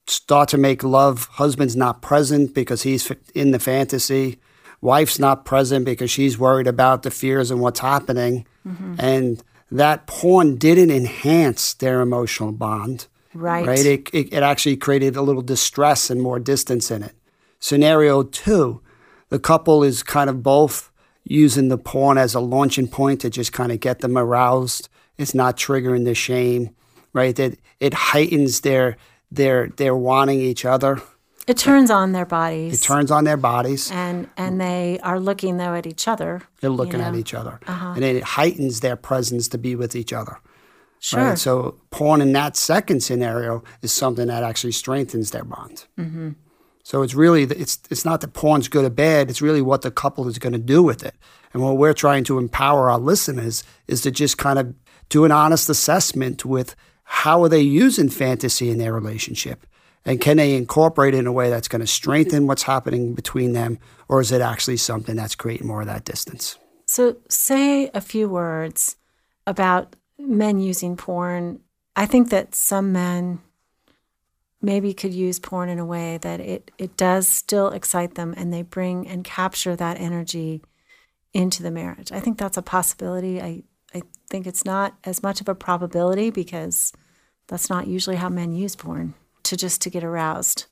start 0.07 0.49
to 0.49 0.57
make 0.57 0.83
love. 0.83 1.27
Husband's 1.33 1.75
not 1.75 2.01
present 2.01 2.53
because 2.53 2.83
he's 2.83 3.11
in 3.33 3.51
the 3.51 3.59
fantasy. 3.59 4.39
Wife's 4.81 5.19
not 5.19 5.45
present 5.45 5.85
because 5.85 6.09
she's 6.09 6.39
worried 6.39 6.67
about 6.67 7.03
the 7.03 7.11
fears 7.11 7.51
and 7.51 7.61
what's 7.61 7.79
happening. 7.79 8.45
Mm-hmm. 8.67 8.95
And 8.99 9.43
that 9.71 10.07
porn 10.07 10.57
didn't 10.57 10.91
enhance 10.91 11.73
their 11.73 12.01
emotional 12.01 12.51
bond. 12.51 13.07
Right. 13.33 13.65
Right. 13.65 13.85
It, 13.85 14.09
it, 14.13 14.33
it 14.33 14.43
actually 14.43 14.77
created 14.77 15.15
a 15.15 15.21
little 15.21 15.41
distress 15.41 16.09
and 16.09 16.21
more 16.21 16.39
distance 16.39 16.91
in 16.91 17.03
it. 17.03 17.15
Scenario 17.59 18.23
two, 18.23 18.81
the 19.29 19.39
couple 19.39 19.83
is 19.83 20.03
kind 20.03 20.29
of 20.29 20.43
both 20.43 20.91
using 21.23 21.67
the 21.67 21.77
porn 21.77 22.17
as 22.17 22.33
a 22.33 22.39
launching 22.39 22.87
point 22.87 23.21
to 23.21 23.29
just 23.29 23.53
kind 23.53 23.71
of 23.71 23.79
get 23.79 23.99
them 23.99 24.17
aroused. 24.17 24.89
It's 25.17 25.35
not 25.35 25.57
triggering 25.57 26.05
the 26.05 26.15
shame, 26.15 26.75
right? 27.13 27.35
That 27.35 27.53
it, 27.53 27.59
it 27.79 27.93
heightens 27.93 28.61
their 28.61 28.97
their 29.31 29.67
their 29.69 29.95
wanting 29.95 30.41
each 30.41 30.65
other 30.65 31.01
it 31.47 31.57
turns 31.57 31.89
on 31.89 32.11
their 32.11 32.25
bodies. 32.25 32.81
It 32.81 32.85
turns 32.85 33.11
on 33.11 33.23
their 33.23 33.37
bodies, 33.37 33.89
and 33.91 34.29
and 34.37 34.61
they 34.61 34.99
are 35.01 35.19
looking 35.19 35.57
though 35.57 35.73
at 35.73 35.87
each 35.87 36.07
other. 36.07 36.43
They're 36.59 36.69
looking 36.69 36.93
you 36.93 36.99
know? 36.99 37.05
at 37.05 37.15
each 37.15 37.33
other, 37.33 37.59
uh-huh. 37.65 37.93
and 37.95 38.03
it 38.03 38.23
heightens 38.23 38.81
their 38.81 38.95
presence 38.95 39.47
to 39.49 39.57
be 39.57 39.75
with 39.75 39.95
each 39.95 40.13
other. 40.13 40.37
Sure. 41.03 41.29
Right? 41.29 41.37
So 41.37 41.79
porn 41.89 42.21
in 42.21 42.31
that 42.33 42.55
second 42.55 43.01
scenario 43.01 43.63
is 43.81 43.91
something 43.91 44.27
that 44.27 44.43
actually 44.43 44.71
strengthens 44.71 45.31
their 45.31 45.43
bond. 45.43 45.85
Mm-hmm. 45.97 46.29
So 46.83 47.01
it's 47.01 47.13
really 47.13 47.43
it's 47.43 47.79
it's 47.89 48.05
not 48.05 48.21
that 48.21 48.33
porn's 48.33 48.67
good 48.67 48.85
or 48.85 48.89
bad. 48.89 49.29
It's 49.29 49.41
really 49.41 49.61
what 49.61 49.81
the 49.81 49.91
couple 49.91 50.27
is 50.27 50.39
going 50.39 50.53
to 50.53 50.59
do 50.59 50.81
with 50.81 51.03
it. 51.03 51.15
And 51.53 51.61
what 51.63 51.77
we're 51.77 51.93
trying 51.93 52.23
to 52.25 52.37
empower 52.37 52.89
our 52.89 52.99
listeners 52.99 53.63
is 53.87 54.01
to 54.01 54.11
just 54.11 54.37
kind 54.37 54.57
of 54.57 54.73
do 55.09 55.25
an 55.25 55.31
honest 55.31 55.69
assessment 55.69 56.45
with 56.45 56.75
how 57.03 57.43
are 57.43 57.49
they 57.49 57.61
using 57.61 58.09
fantasy 58.09 58.69
in 58.69 58.77
their 58.77 58.93
relationship 58.93 59.65
and 60.05 60.19
can 60.19 60.37
they 60.37 60.55
incorporate 60.55 61.13
it 61.13 61.17
in 61.17 61.27
a 61.27 61.31
way 61.31 61.49
that's 61.49 61.67
going 61.67 61.81
to 61.81 61.87
strengthen 61.87 62.47
what's 62.47 62.63
happening 62.63 63.13
between 63.13 63.53
them, 63.53 63.79
or 64.07 64.21
is 64.21 64.31
it 64.31 64.41
actually 64.41 64.77
something 64.77 65.15
that's 65.15 65.35
creating 65.35 65.67
more 65.67 65.81
of 65.81 65.87
that 65.87 66.05
distance? 66.05 66.57
So, 66.85 67.17
say 67.29 67.89
a 67.93 68.01
few 68.01 68.27
words 68.27 68.97
about 69.45 69.95
men 70.27 70.59
using 70.59 70.97
porn. 70.97 71.59
I 71.95 72.05
think 72.05 72.29
that 72.29 72.55
some 72.55 72.91
men 72.91 73.41
maybe 74.61 74.93
could 74.93 75.13
use 75.13 75.39
porn 75.39 75.69
in 75.69 75.79
a 75.79 75.85
way 75.85 76.17
that 76.19 76.39
it, 76.39 76.71
it 76.77 76.95
does 76.95 77.27
still 77.27 77.69
excite 77.69 78.15
them 78.15 78.33
and 78.37 78.53
they 78.53 78.61
bring 78.61 79.07
and 79.07 79.23
capture 79.23 79.75
that 79.75 79.99
energy 79.99 80.61
into 81.33 81.63
the 81.63 81.71
marriage. 81.71 82.11
I 82.11 82.19
think 82.19 82.37
that's 82.37 82.57
a 82.57 82.61
possibility. 82.61 83.41
I, 83.41 83.63
I 83.93 84.03
think 84.29 84.45
it's 84.45 84.65
not 84.65 84.95
as 85.03 85.23
much 85.23 85.41
of 85.41 85.49
a 85.49 85.55
probability 85.55 86.29
because 86.29 86.93
that's 87.47 87.69
not 87.69 87.87
usually 87.87 88.17
how 88.17 88.29
men 88.29 88.53
use 88.53 88.75
porn 88.75 89.13
to 89.43 89.57
just 89.57 89.81
to 89.81 89.89
get 89.89 90.03
aroused. 90.03 90.65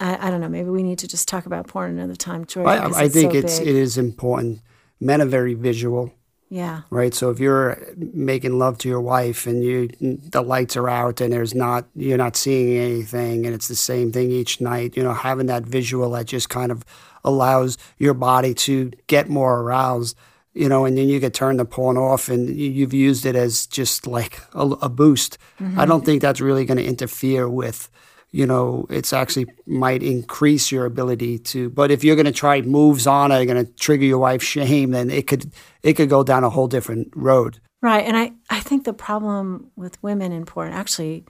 I, 0.00 0.28
I 0.28 0.30
don't 0.30 0.40
know. 0.40 0.48
Maybe 0.48 0.70
we 0.70 0.82
need 0.82 0.98
to 0.98 1.08
just 1.08 1.28
talk 1.28 1.46
about 1.46 1.68
porn 1.68 1.92
another 1.92 2.16
time, 2.16 2.44
Troy. 2.44 2.64
I, 2.64 3.04
I 3.04 3.08
think 3.08 3.32
so 3.32 3.38
it's 3.38 3.58
big. 3.58 3.68
it 3.68 3.76
is 3.76 3.96
important. 3.96 4.60
Men 5.00 5.22
are 5.22 5.26
very 5.26 5.54
visual. 5.54 6.12
Yeah. 6.52 6.82
Right. 6.90 7.14
So 7.14 7.30
if 7.30 7.40
you're 7.40 7.82
making 7.96 8.58
love 8.58 8.76
to 8.78 8.88
your 8.88 9.00
wife 9.00 9.46
and 9.46 9.64
you 9.64 9.88
the 9.98 10.42
lights 10.42 10.76
are 10.76 10.86
out 10.86 11.22
and 11.22 11.32
there's 11.32 11.54
not 11.54 11.86
you're 11.96 12.18
not 12.18 12.36
seeing 12.36 12.76
anything 12.76 13.46
and 13.46 13.54
it's 13.54 13.68
the 13.68 13.74
same 13.74 14.12
thing 14.12 14.30
each 14.30 14.60
night, 14.60 14.94
you 14.94 15.02
know, 15.02 15.14
having 15.14 15.46
that 15.46 15.62
visual 15.62 16.10
that 16.10 16.26
just 16.26 16.50
kind 16.50 16.70
of 16.70 16.84
allows 17.24 17.78
your 17.96 18.12
body 18.12 18.52
to 18.52 18.92
get 19.06 19.30
more 19.30 19.60
aroused 19.60 20.14
you 20.54 20.68
know, 20.68 20.84
and 20.84 20.98
then 20.98 21.08
you 21.08 21.18
get 21.18 21.32
turned 21.32 21.58
the 21.58 21.64
porn 21.64 21.96
off 21.96 22.28
and 22.28 22.54
you've 22.54 22.92
used 22.92 23.24
it 23.24 23.34
as 23.34 23.66
just 23.66 24.06
like 24.06 24.38
a, 24.52 24.66
a 24.82 24.88
boost. 24.90 25.38
Mm-hmm. 25.58 25.80
I 25.80 25.86
don't 25.86 26.04
think 26.04 26.20
that's 26.20 26.42
really 26.42 26.66
going 26.66 26.76
to 26.76 26.84
interfere 26.84 27.48
with, 27.48 27.88
you 28.32 28.46
know, 28.46 28.86
it's 28.88 29.12
actually 29.12 29.46
might 29.66 30.02
increase 30.02 30.72
your 30.72 30.86
ability 30.86 31.38
to. 31.38 31.68
But 31.68 31.90
if 31.90 32.02
you're 32.02 32.16
going 32.16 32.26
to 32.26 32.32
try 32.32 32.62
moves 32.62 33.06
on 33.06 33.30
it, 33.30 33.44
going 33.44 33.64
to 33.64 33.72
trigger 33.74 34.06
your 34.06 34.18
wife's 34.18 34.46
shame, 34.46 34.90
then 34.90 35.10
it 35.10 35.26
could 35.26 35.52
it 35.82 35.94
could 35.94 36.08
go 36.08 36.24
down 36.24 36.42
a 36.42 36.50
whole 36.50 36.66
different 36.66 37.12
road. 37.14 37.60
Right, 37.82 38.04
and 38.04 38.16
I 38.16 38.32
I 38.48 38.60
think 38.60 38.84
the 38.84 38.94
problem 38.94 39.70
with 39.76 40.02
women 40.02 40.32
in 40.32 40.46
porn 40.46 40.72
actually. 40.72 41.24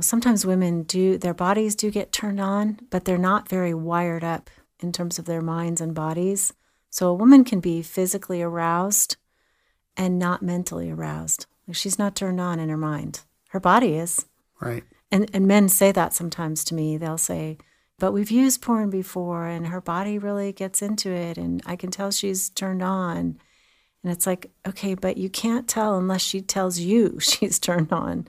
Sometimes 0.00 0.46
women 0.46 0.84
do, 0.84 1.18
their 1.18 1.34
bodies 1.34 1.74
do 1.74 1.90
get 1.90 2.12
turned 2.12 2.38
on, 2.38 2.78
but 2.88 3.04
they're 3.04 3.18
not 3.18 3.48
very 3.48 3.74
wired 3.74 4.22
up 4.22 4.48
in 4.78 4.92
terms 4.92 5.18
of 5.18 5.24
their 5.24 5.40
minds 5.40 5.80
and 5.80 5.92
bodies. 5.92 6.52
So 6.88 7.08
a 7.08 7.14
woman 7.14 7.42
can 7.42 7.58
be 7.58 7.82
physically 7.82 8.40
aroused 8.40 9.16
and 9.96 10.16
not 10.16 10.40
mentally 10.40 10.88
aroused. 10.88 11.46
Like 11.66 11.74
she's 11.74 11.98
not 11.98 12.14
turned 12.14 12.40
on 12.40 12.60
in 12.60 12.68
her 12.68 12.76
mind. 12.76 13.22
Her 13.48 13.58
body 13.58 13.96
is. 13.96 14.24
Right. 14.60 14.84
And 15.10 15.30
and 15.32 15.46
men 15.46 15.68
say 15.68 15.92
that 15.92 16.12
sometimes 16.12 16.64
to 16.64 16.74
me. 16.74 16.96
They'll 16.96 17.18
say, 17.18 17.58
"But 17.98 18.12
we've 18.12 18.30
used 18.30 18.62
porn 18.62 18.90
before 18.90 19.46
and 19.46 19.68
her 19.68 19.80
body 19.80 20.18
really 20.18 20.52
gets 20.52 20.82
into 20.82 21.10
it 21.10 21.38
and 21.38 21.62
I 21.66 21.76
can 21.76 21.90
tell 21.90 22.10
she's 22.10 22.50
turned 22.50 22.82
on." 22.82 23.38
And 24.02 24.12
it's 24.12 24.26
like, 24.26 24.50
"Okay, 24.66 24.94
but 24.94 25.16
you 25.16 25.30
can't 25.30 25.68
tell 25.68 25.98
unless 25.98 26.22
she 26.22 26.40
tells 26.40 26.78
you 26.78 27.18
she's 27.20 27.58
turned 27.58 27.92
on." 27.92 28.28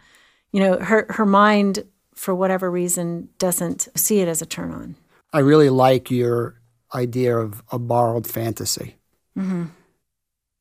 You 0.52 0.62
know, 0.62 0.80
her 0.80 1.06
her 1.10 1.26
mind 1.26 1.84
for 2.16 2.36
whatever 2.36 2.70
reason 2.70 3.30
doesn't 3.38 3.88
see 3.96 4.20
it 4.20 4.28
as 4.28 4.42
a 4.42 4.46
turn 4.46 4.74
on. 4.74 4.96
I 5.32 5.40
really 5.40 5.70
like 5.70 6.12
your 6.12 6.60
idea 6.94 7.38
of 7.38 7.64
a 7.72 7.80
borrowed 7.80 8.28
fantasy. 8.28 8.98
Mm-hmm. 9.38 9.66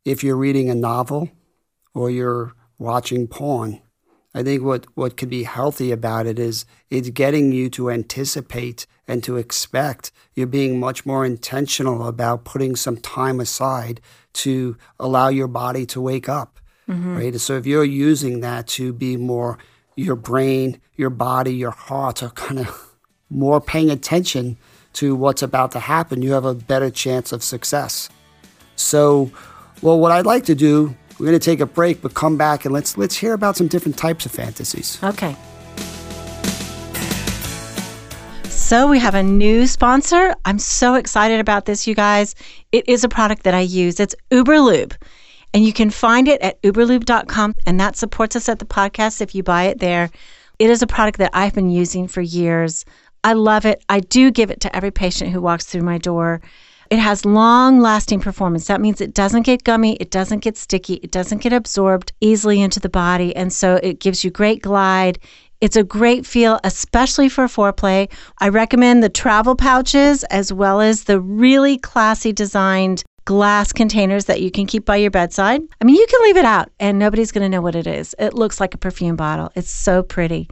If 0.05 0.23
you're 0.23 0.37
reading 0.37 0.71
a 0.71 0.75
novel 0.75 1.31
or 1.95 2.11
you're 2.11 2.53
watching 2.79 3.27
porn, 3.27 3.81
I 4.35 4.42
think 4.42 4.62
what, 4.62 4.87
what 4.94 5.16
could 5.16 5.30
be 5.30 5.44
healthy 5.44 5.90
about 5.90 6.26
it 6.26 6.38
is 6.38 6.64
it's 6.90 7.11
getting 7.11 7.52
you 7.52 7.70
to 7.70 7.90
anticipate 7.90 8.87
and 9.06 9.25
to 9.25 9.37
expect. 9.37 10.12
You're 10.35 10.47
being 10.47 10.78
much 10.78 11.06
more 11.06 11.25
intentional 11.25 12.06
about 12.06 12.44
putting 12.44 12.76
some 12.76 12.99
time 12.99 13.40
aside 13.40 14.00
to 14.35 14.76
allow 15.00 15.28
your 15.28 15.49
body 15.49 15.87
to 15.87 16.00
wake 16.00 16.28
up. 16.28 16.61
Mm-hmm. 16.88 17.16
Right. 17.16 17.40
So 17.40 17.56
if 17.56 17.66
you're 17.66 17.85
using 17.85 18.40
that 18.40 18.66
to 18.68 18.92
be 18.92 19.16
more 19.16 19.58
your 19.97 20.16
brain, 20.16 20.80
your 20.97 21.11
body, 21.11 21.54
your 21.54 21.73
heart 21.73 22.23
are 22.23 22.30
kind 22.30 22.61
of 22.61 22.94
more 23.30 23.61
paying 23.61 23.90
attention 23.90 24.56
to 24.94 25.14
what's 25.14 25.42
about 25.42 25.73
to 25.73 25.80
happen, 25.80 26.23
you 26.23 26.32
have 26.32 26.44
a 26.44 26.54
better 26.54 26.90
chance 26.90 27.32
of 27.32 27.42
success. 27.42 28.08
So, 28.76 29.30
well, 29.82 29.99
what 29.99 30.12
I'd 30.12 30.26
like 30.26 30.44
to 30.47 30.54
do, 30.54 30.97
we're 31.19 31.27
going 31.27 31.39
to 31.39 31.45
take 31.45 31.61
a 31.61 31.67
break, 31.67 32.01
but 32.01 32.15
come 32.15 32.37
back 32.37 32.65
and 32.65 32.73
let's 32.73 32.97
let's 32.97 33.17
hear 33.17 33.33
about 33.33 33.57
some 33.57 33.69
different 33.69 33.99
types 33.99 34.27
of 34.27 34.33
fantasies. 34.33 35.03
Okay. 35.03 35.37
So 38.69 38.87
we 38.87 38.99
have 38.99 39.15
a 39.15 39.23
new 39.23 39.67
sponsor. 39.67 40.35
I'm 40.45 40.59
so 40.59 40.95
excited 40.95 41.41
about 41.41 41.65
this, 41.65 41.87
you 41.87 41.95
guys. 41.95 42.35
It 42.71 42.87
is 42.87 43.03
a 43.03 43.09
product 43.09 43.45
that 43.45 43.55
I 43.55 43.61
use. 43.61 43.99
It's 43.99 44.15
Uberlube. 44.31 44.95
And 45.55 45.65
you 45.65 45.73
can 45.73 45.89
find 45.89 46.29
it 46.29 46.41
at 46.43 46.61
uberlube.com 46.61 47.55
and 47.67 47.81
that 47.81 47.97
supports 47.97 48.37
us 48.37 48.47
at 48.49 48.59
the 48.59 48.67
podcast 48.67 49.23
if 49.23 49.35
you 49.35 49.43
buy 49.43 49.65
it 49.65 49.79
there. 49.79 50.11
It 50.59 50.69
is 50.69 50.83
a 50.83 50.87
product 50.87 51.19
that 51.19 51.31
I've 51.33 51.55
been 51.55 51.71
using 51.71 52.09
for 52.09 52.21
years. 52.21 52.85
I 53.25 53.33
love 53.33 53.65
it. 53.65 53.83
I 53.89 54.01
do 54.01 54.31
give 54.31 54.51
it 54.51 54.61
to 54.61 54.77
every 54.77 54.91
patient 54.91 55.31
who 55.31 55.41
walks 55.41 55.65
through 55.65 55.83
my 55.83 55.97
door. 55.97 56.43
It 56.90 56.99
has 56.99 57.25
long 57.25 57.80
lasting 57.80 58.21
performance. 58.21 58.66
That 58.66 58.80
means 58.80 59.00
it 59.00 59.12
doesn't 59.14 59.42
get 59.42 59.64
gummy, 59.64 59.97
it 59.97 60.11
doesn't 60.11 60.40
get 60.40 60.57
sticky, 60.57 60.95
it 60.95 61.11
doesn't 61.11 61.42
get 61.42 61.52
absorbed 61.52 62.12
easily 62.21 62.62
into 62.62 62.80
the 62.80 62.88
body. 62.88 63.35
And 63.37 63.52
so 63.52 63.78
it 63.83 64.00
gives 64.00 64.25
you 64.25 64.30
great 64.30 64.62
glide. 64.62 65.18
It's 65.61 65.76
a 65.76 65.83
great 65.83 66.25
feel, 66.25 66.61
especially 66.64 67.28
for 67.28 67.45
foreplay. 67.47 68.11
I 68.38 68.49
recommend 68.49 69.02
the 69.02 69.09
travel 69.09 69.57
pouches 69.57 70.25
as 70.25 70.52
well 70.52 70.80
as 70.80 71.04
the 71.04 71.21
really 71.21 71.78
classy 71.78 72.33
designed 72.33 73.02
glass 73.25 73.73
containers 73.73 74.25
that 74.25 74.40
you 74.40 74.50
can 74.50 74.66
keep 74.66 74.87
by 74.87 74.97
your 74.97 75.11
bedside. 75.11 75.61
I 75.80 75.85
mean, 75.85 75.97
you 75.97 76.07
can 76.09 76.23
leave 76.23 76.38
it 76.38 76.47
out 76.47 76.71
and 76.80 76.99
nobody's 76.99 77.33
going 77.33 77.42
to 77.42 77.49
know 77.49 77.61
what 77.61 77.75
it 77.75 77.87
is. 77.87 78.14
It 78.18 78.33
looks 78.33 78.61
like 78.61 78.73
a 78.73 78.78
perfume 78.78 79.16
bottle. 79.16 79.52
It's 79.54 79.71
so 79.71 80.02
pretty. 80.02 80.49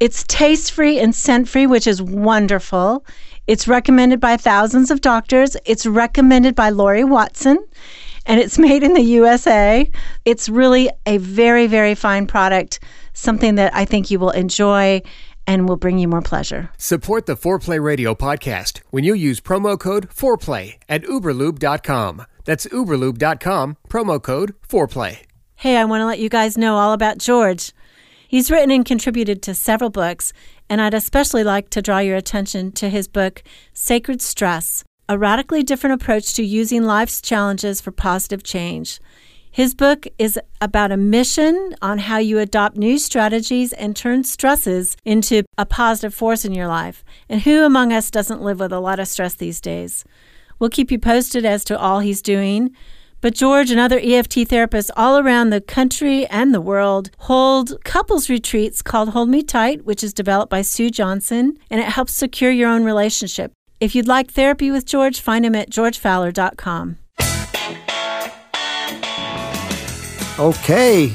It's 0.00 0.24
taste 0.24 0.72
free 0.72 0.98
and 0.98 1.14
scent 1.14 1.48
free, 1.48 1.66
which 1.66 1.86
is 1.86 2.02
wonderful. 2.02 3.06
It's 3.50 3.66
recommended 3.66 4.20
by 4.20 4.36
thousands 4.36 4.92
of 4.92 5.00
doctors. 5.00 5.56
It's 5.64 5.84
recommended 5.84 6.54
by 6.54 6.70
Lori 6.70 7.02
Watson, 7.02 7.58
and 8.24 8.38
it's 8.38 8.58
made 8.68 8.84
in 8.84 8.94
the 8.94 9.02
USA. 9.02 9.90
It's 10.24 10.48
really 10.48 10.88
a 11.04 11.18
very, 11.18 11.66
very 11.66 11.96
fine 11.96 12.28
product, 12.28 12.78
something 13.12 13.56
that 13.56 13.74
I 13.74 13.86
think 13.86 14.08
you 14.08 14.20
will 14.20 14.30
enjoy 14.30 15.02
and 15.48 15.68
will 15.68 15.76
bring 15.76 15.98
you 15.98 16.06
more 16.06 16.22
pleasure. 16.22 16.70
Support 16.78 17.26
the 17.26 17.34
Foreplay 17.34 17.82
Radio 17.82 18.14
podcast 18.14 18.82
when 18.90 19.02
you 19.02 19.14
use 19.14 19.40
promo 19.40 19.76
code 19.76 20.08
FOREPLAY 20.10 20.78
at 20.88 21.02
uberlube.com. 21.02 22.26
That's 22.44 22.66
uberlube.com, 22.66 23.76
promo 23.88 24.22
code 24.22 24.54
FOREPLAY. 24.68 25.22
Hey, 25.56 25.76
I 25.76 25.84
want 25.86 26.02
to 26.02 26.06
let 26.06 26.20
you 26.20 26.28
guys 26.28 26.56
know 26.56 26.76
all 26.76 26.92
about 26.92 27.18
George. 27.18 27.72
He's 28.30 28.48
written 28.48 28.70
and 28.70 28.86
contributed 28.86 29.42
to 29.42 29.56
several 29.56 29.90
books, 29.90 30.32
and 30.68 30.80
I'd 30.80 30.94
especially 30.94 31.42
like 31.42 31.68
to 31.70 31.82
draw 31.82 31.98
your 31.98 32.14
attention 32.14 32.70
to 32.74 32.88
his 32.88 33.08
book, 33.08 33.42
Sacred 33.72 34.22
Stress 34.22 34.84
A 35.08 35.18
Radically 35.18 35.64
Different 35.64 36.00
Approach 36.00 36.32
to 36.34 36.44
Using 36.44 36.84
Life's 36.84 37.20
Challenges 37.20 37.80
for 37.80 37.90
Positive 37.90 38.44
Change. 38.44 39.00
His 39.50 39.74
book 39.74 40.06
is 40.16 40.38
about 40.60 40.92
a 40.92 40.96
mission 40.96 41.74
on 41.82 41.98
how 41.98 42.18
you 42.18 42.38
adopt 42.38 42.76
new 42.76 43.00
strategies 43.00 43.72
and 43.72 43.96
turn 43.96 44.22
stresses 44.22 44.96
into 45.04 45.42
a 45.58 45.66
positive 45.66 46.14
force 46.14 46.44
in 46.44 46.54
your 46.54 46.68
life. 46.68 47.02
And 47.28 47.40
who 47.40 47.64
among 47.64 47.92
us 47.92 48.12
doesn't 48.12 48.42
live 48.42 48.60
with 48.60 48.72
a 48.72 48.78
lot 48.78 49.00
of 49.00 49.08
stress 49.08 49.34
these 49.34 49.60
days? 49.60 50.04
We'll 50.60 50.70
keep 50.70 50.92
you 50.92 51.00
posted 51.00 51.44
as 51.44 51.64
to 51.64 51.76
all 51.76 51.98
he's 51.98 52.22
doing. 52.22 52.76
But 53.20 53.34
George 53.34 53.70
and 53.70 53.78
other 53.78 53.98
EFT 53.98 54.48
therapists 54.48 54.90
all 54.96 55.18
around 55.18 55.50
the 55.50 55.60
country 55.60 56.26
and 56.26 56.54
the 56.54 56.60
world 56.60 57.10
hold 57.18 57.82
couples 57.84 58.30
retreats 58.30 58.80
called 58.80 59.10
Hold 59.10 59.28
Me 59.28 59.42
Tight, 59.42 59.84
which 59.84 60.02
is 60.02 60.14
developed 60.14 60.50
by 60.50 60.62
Sue 60.62 60.90
Johnson, 60.90 61.58
and 61.70 61.80
it 61.80 61.86
helps 61.86 62.14
secure 62.14 62.50
your 62.50 62.70
own 62.70 62.82
relationship. 62.84 63.52
If 63.78 63.94
you'd 63.94 64.08
like 64.08 64.30
therapy 64.30 64.70
with 64.70 64.86
George, 64.86 65.20
find 65.20 65.44
him 65.44 65.54
at 65.54 65.70
georgefowler.com. 65.70 66.96
Okay, 70.38 71.14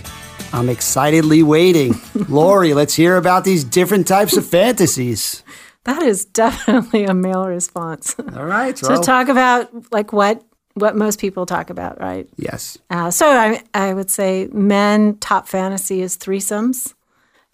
I'm 0.53 0.69
excitedly 0.69 1.41
waiting. 1.41 1.95
Lori, 2.29 2.75
let's 2.75 2.93
hear 2.93 3.17
about 3.17 3.43
these 3.43 3.63
different 3.63 4.07
types 4.07 4.38
of 4.38 4.45
fantasies. 4.45 5.43
That 5.85 6.03
is 6.03 6.25
definitely 6.25 7.05
a 7.05 7.13
male 7.15 7.45
response. 7.45 8.15
All 8.19 8.45
right. 8.45 8.75
to 8.75 8.97
talk 8.97 9.27
about 9.27 9.91
like 9.91 10.13
what 10.13 10.43
what 10.75 10.96
most 10.96 11.20
people 11.20 11.46
talk 11.46 11.70
about, 11.70 12.00
right? 12.00 12.29
Yes. 12.38 12.77
Uh, 12.89 13.10
so 13.10 13.27
I, 13.27 13.63
I 13.74 13.94
would 13.94 14.12
say 14.12 14.48
men 14.51 15.17
top 15.17 15.48
fantasy 15.48 16.01
is 16.01 16.17
threesomes. 16.17 16.94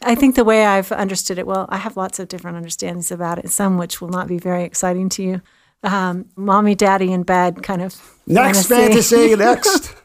I 0.03 0.15
think 0.15 0.35
the 0.35 0.43
way 0.43 0.65
I've 0.65 0.91
understood 0.91 1.37
it, 1.37 1.45
well, 1.45 1.67
I 1.69 1.77
have 1.77 1.95
lots 1.95 2.19
of 2.19 2.27
different 2.27 2.57
understandings 2.57 3.11
about 3.11 3.37
it, 3.37 3.49
some 3.49 3.77
which 3.77 4.01
will 4.01 4.09
not 4.09 4.27
be 4.27 4.39
very 4.39 4.63
exciting 4.63 5.09
to 5.09 5.23
you. 5.23 5.41
Um, 5.83 6.25
mommy, 6.35 6.75
daddy 6.75 7.11
in 7.11 7.23
bed 7.23 7.63
kind 7.63 7.81
of 7.81 7.95
next 8.27 8.67
fantasy, 8.67 9.15
fantasy 9.15 9.35
next. 9.35 9.95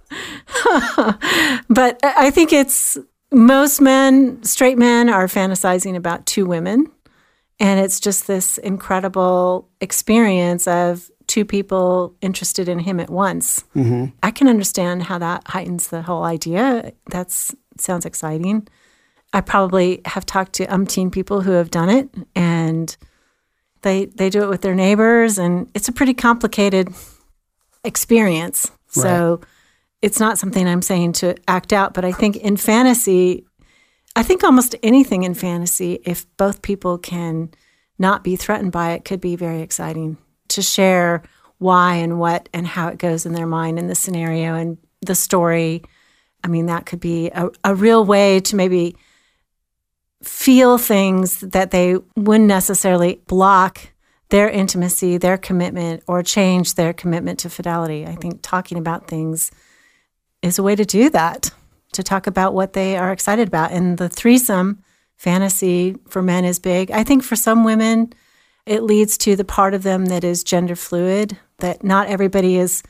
but 1.68 1.98
I 2.02 2.30
think 2.30 2.52
it's 2.52 2.98
most 3.32 3.80
men, 3.80 4.42
straight 4.42 4.78
men, 4.78 5.08
are 5.08 5.26
fantasizing 5.26 5.96
about 5.96 6.26
two 6.26 6.46
women. 6.46 6.90
And 7.58 7.80
it's 7.80 8.00
just 8.00 8.26
this 8.26 8.58
incredible 8.58 9.68
experience 9.80 10.68
of 10.68 11.10
two 11.26 11.44
people 11.44 12.14
interested 12.20 12.68
in 12.68 12.78
him 12.80 13.00
at 13.00 13.10
once. 13.10 13.64
Mm-hmm. 13.74 14.06
I 14.22 14.30
can 14.30 14.48
understand 14.48 15.04
how 15.04 15.18
that 15.18 15.42
heightens 15.48 15.88
the 15.88 16.02
whole 16.02 16.24
idea. 16.24 16.92
That 17.10 17.30
sounds 17.78 18.06
exciting. 18.06 18.68
I 19.32 19.40
probably 19.40 20.00
have 20.06 20.24
talked 20.24 20.54
to 20.54 20.66
umpteen 20.66 21.10
people 21.10 21.42
who 21.42 21.52
have 21.52 21.70
done 21.70 21.90
it, 21.90 22.08
and 22.34 22.96
they 23.82 24.06
they 24.06 24.30
do 24.30 24.42
it 24.42 24.48
with 24.48 24.62
their 24.62 24.74
neighbors, 24.74 25.38
and 25.38 25.70
it's 25.74 25.88
a 25.88 25.92
pretty 25.92 26.14
complicated 26.14 26.88
experience. 27.84 28.70
Right. 28.96 29.02
So 29.02 29.40
it's 30.02 30.20
not 30.20 30.38
something 30.38 30.66
I'm 30.66 30.82
saying 30.82 31.12
to 31.14 31.34
act 31.48 31.72
out, 31.72 31.92
but 31.94 32.04
I 32.04 32.12
think 32.12 32.36
in 32.36 32.56
fantasy, 32.56 33.44
I 34.14 34.22
think 34.22 34.44
almost 34.44 34.74
anything 34.82 35.24
in 35.24 35.34
fantasy, 35.34 35.98
if 36.04 36.24
both 36.36 36.62
people 36.62 36.98
can 36.98 37.50
not 37.98 38.22
be 38.22 38.36
threatened 38.36 38.72
by 38.72 38.92
it, 38.92 39.04
could 39.04 39.20
be 39.20 39.36
very 39.36 39.60
exciting 39.62 40.18
to 40.56 40.62
share 40.62 41.22
why 41.58 41.94
and 41.94 42.18
what 42.18 42.48
and 42.52 42.66
how 42.66 42.88
it 42.88 42.98
goes 42.98 43.24
in 43.24 43.32
their 43.32 43.46
mind 43.46 43.78
in 43.78 43.86
the 43.86 43.94
scenario 43.94 44.54
and 44.54 44.76
the 45.00 45.14
story. 45.14 45.82
I 46.44 46.48
mean, 46.48 46.66
that 46.66 46.86
could 46.86 47.00
be 47.00 47.30
a, 47.30 47.48
a 47.64 47.74
real 47.74 48.04
way 48.04 48.40
to 48.40 48.56
maybe 48.56 48.96
feel 50.22 50.76
things 50.76 51.40
that 51.40 51.70
they 51.70 51.96
wouldn't 52.16 52.48
necessarily 52.48 53.20
block 53.26 53.92
their 54.28 54.50
intimacy, 54.50 55.18
their 55.18 55.38
commitment, 55.38 56.02
or 56.08 56.22
change 56.22 56.74
their 56.74 56.92
commitment 56.92 57.38
to 57.40 57.50
fidelity. 57.50 58.06
I 58.06 58.16
think 58.16 58.40
talking 58.42 58.76
about 58.76 59.06
things 59.06 59.52
is 60.42 60.58
a 60.58 60.62
way 60.62 60.74
to 60.74 60.84
do 60.84 61.10
that, 61.10 61.50
to 61.92 62.02
talk 62.02 62.26
about 62.26 62.54
what 62.54 62.72
they 62.72 62.96
are 62.96 63.12
excited 63.12 63.48
about. 63.48 63.70
And 63.70 63.98
the 63.98 64.08
threesome 64.08 64.82
fantasy 65.16 65.96
for 66.08 66.22
men 66.22 66.44
is 66.44 66.58
big. 66.58 66.90
I 66.90 67.04
think 67.04 67.22
for 67.22 67.36
some 67.36 67.62
women, 67.62 68.12
it 68.66 68.82
leads 68.82 69.16
to 69.18 69.36
the 69.36 69.44
part 69.44 69.74
of 69.74 69.82
them 69.82 70.06
that 70.06 70.24
is 70.24 70.44
gender 70.44 70.76
fluid, 70.76 71.38
that 71.58 71.84
not 71.84 72.08
everybody 72.08 72.56
is 72.56 72.82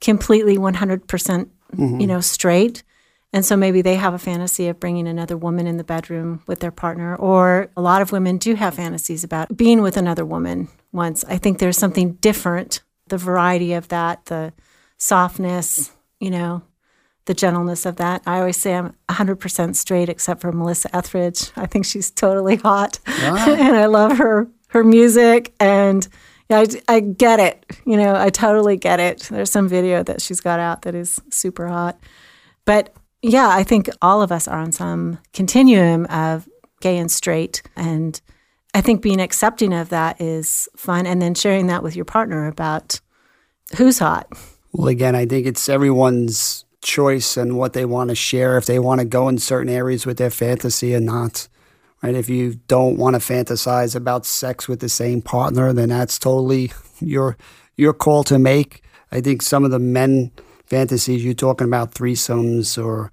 completely 0.00 0.56
100% 0.56 0.74
mm 0.76 1.48
hmm 1.76 2.00
you 2.00 2.06
know 2.06 2.20
straight 2.20 2.84
and 3.32 3.44
so 3.44 3.56
maybe 3.56 3.82
they 3.82 3.96
have 3.96 4.14
a 4.14 4.18
fantasy 4.18 4.68
of 4.68 4.78
bringing 4.78 5.08
another 5.08 5.36
woman 5.36 5.66
in 5.66 5.76
the 5.76 5.82
bedroom 5.82 6.40
with 6.46 6.60
their 6.60 6.70
partner 6.70 7.16
or 7.16 7.68
a 7.76 7.82
lot 7.82 8.00
of 8.00 8.12
women 8.12 8.38
do 8.38 8.54
have 8.54 8.74
fantasies 8.74 9.24
about 9.24 9.56
being 9.56 9.82
with 9.82 9.96
another 9.96 10.24
woman 10.24 10.68
once 10.92 11.24
i 11.24 11.36
think 11.36 11.58
there's 11.58 11.78
something 11.78 12.12
different 12.20 12.80
the 13.08 13.18
variety 13.18 13.72
of 13.72 13.88
that 13.88 14.24
the 14.26 14.52
softness 14.98 15.90
you 16.20 16.30
know 16.30 16.62
the 17.26 17.34
gentleness 17.34 17.86
of 17.86 17.96
that. 17.96 18.22
I 18.26 18.38
always 18.38 18.58
say 18.58 18.74
I'm 18.74 18.94
100% 19.08 19.76
straight 19.76 20.08
except 20.08 20.42
for 20.42 20.52
Melissa 20.52 20.94
Etheridge. 20.94 21.52
I 21.56 21.66
think 21.66 21.86
she's 21.86 22.10
totally 22.10 22.56
hot. 22.56 22.98
Wow. 23.06 23.46
and 23.48 23.76
I 23.76 23.86
love 23.86 24.18
her 24.18 24.48
her 24.74 24.84
music 24.84 25.54
and 25.60 26.06
yeah, 26.50 26.58
I, 26.58 26.96
I 26.96 27.00
get 27.00 27.40
it. 27.40 27.64
You 27.86 27.96
know, 27.96 28.14
I 28.14 28.28
totally 28.28 28.76
get 28.76 29.00
it. 29.00 29.20
There's 29.30 29.50
some 29.50 29.68
video 29.68 30.02
that 30.02 30.20
she's 30.20 30.40
got 30.40 30.60
out 30.60 30.82
that 30.82 30.94
is 30.94 31.18
super 31.30 31.68
hot. 31.68 31.98
But 32.66 32.94
yeah, 33.22 33.48
I 33.48 33.62
think 33.62 33.88
all 34.02 34.20
of 34.20 34.30
us 34.30 34.46
are 34.46 34.58
on 34.58 34.72
some 34.72 35.18
continuum 35.32 36.06
of 36.06 36.46
gay 36.80 36.98
and 36.98 37.10
straight. 37.10 37.62
And 37.76 38.20
I 38.74 38.82
think 38.82 39.00
being 39.00 39.20
accepting 39.20 39.72
of 39.72 39.88
that 39.88 40.20
is 40.20 40.68
fun. 40.76 41.06
And 41.06 41.22
then 41.22 41.34
sharing 41.34 41.68
that 41.68 41.82
with 41.82 41.96
your 41.96 42.04
partner 42.04 42.46
about 42.46 43.00
who's 43.78 44.00
hot. 44.00 44.26
Well, 44.72 44.88
again, 44.88 45.14
I 45.14 45.24
think 45.24 45.46
it's 45.46 45.68
everyone's 45.68 46.64
choice 46.82 47.36
and 47.38 47.56
what 47.56 47.72
they 47.72 47.86
want 47.86 48.10
to 48.10 48.16
share, 48.16 48.58
if 48.58 48.66
they 48.66 48.80
want 48.80 48.98
to 48.98 49.06
go 49.06 49.28
in 49.28 49.38
certain 49.38 49.72
areas 49.72 50.04
with 50.04 50.18
their 50.18 50.30
fantasy 50.30 50.94
or 50.94 51.00
not. 51.00 51.48
Right? 52.04 52.14
If 52.14 52.28
you 52.28 52.56
don't 52.68 52.98
want 52.98 53.14
to 53.14 53.18
fantasize 53.18 53.96
about 53.96 54.26
sex 54.26 54.68
with 54.68 54.80
the 54.80 54.90
same 54.90 55.22
partner, 55.22 55.72
then 55.72 55.88
that's 55.88 56.18
totally 56.18 56.70
your 57.00 57.38
your 57.76 57.94
call 57.94 58.24
to 58.24 58.38
make. 58.38 58.82
I 59.10 59.22
think 59.22 59.40
some 59.40 59.64
of 59.64 59.70
the 59.70 59.78
men 59.78 60.30
fantasies 60.66 61.24
you're 61.24 61.32
talking 61.32 61.66
about 61.66 61.94
threesomes 61.94 62.76
or 62.76 63.10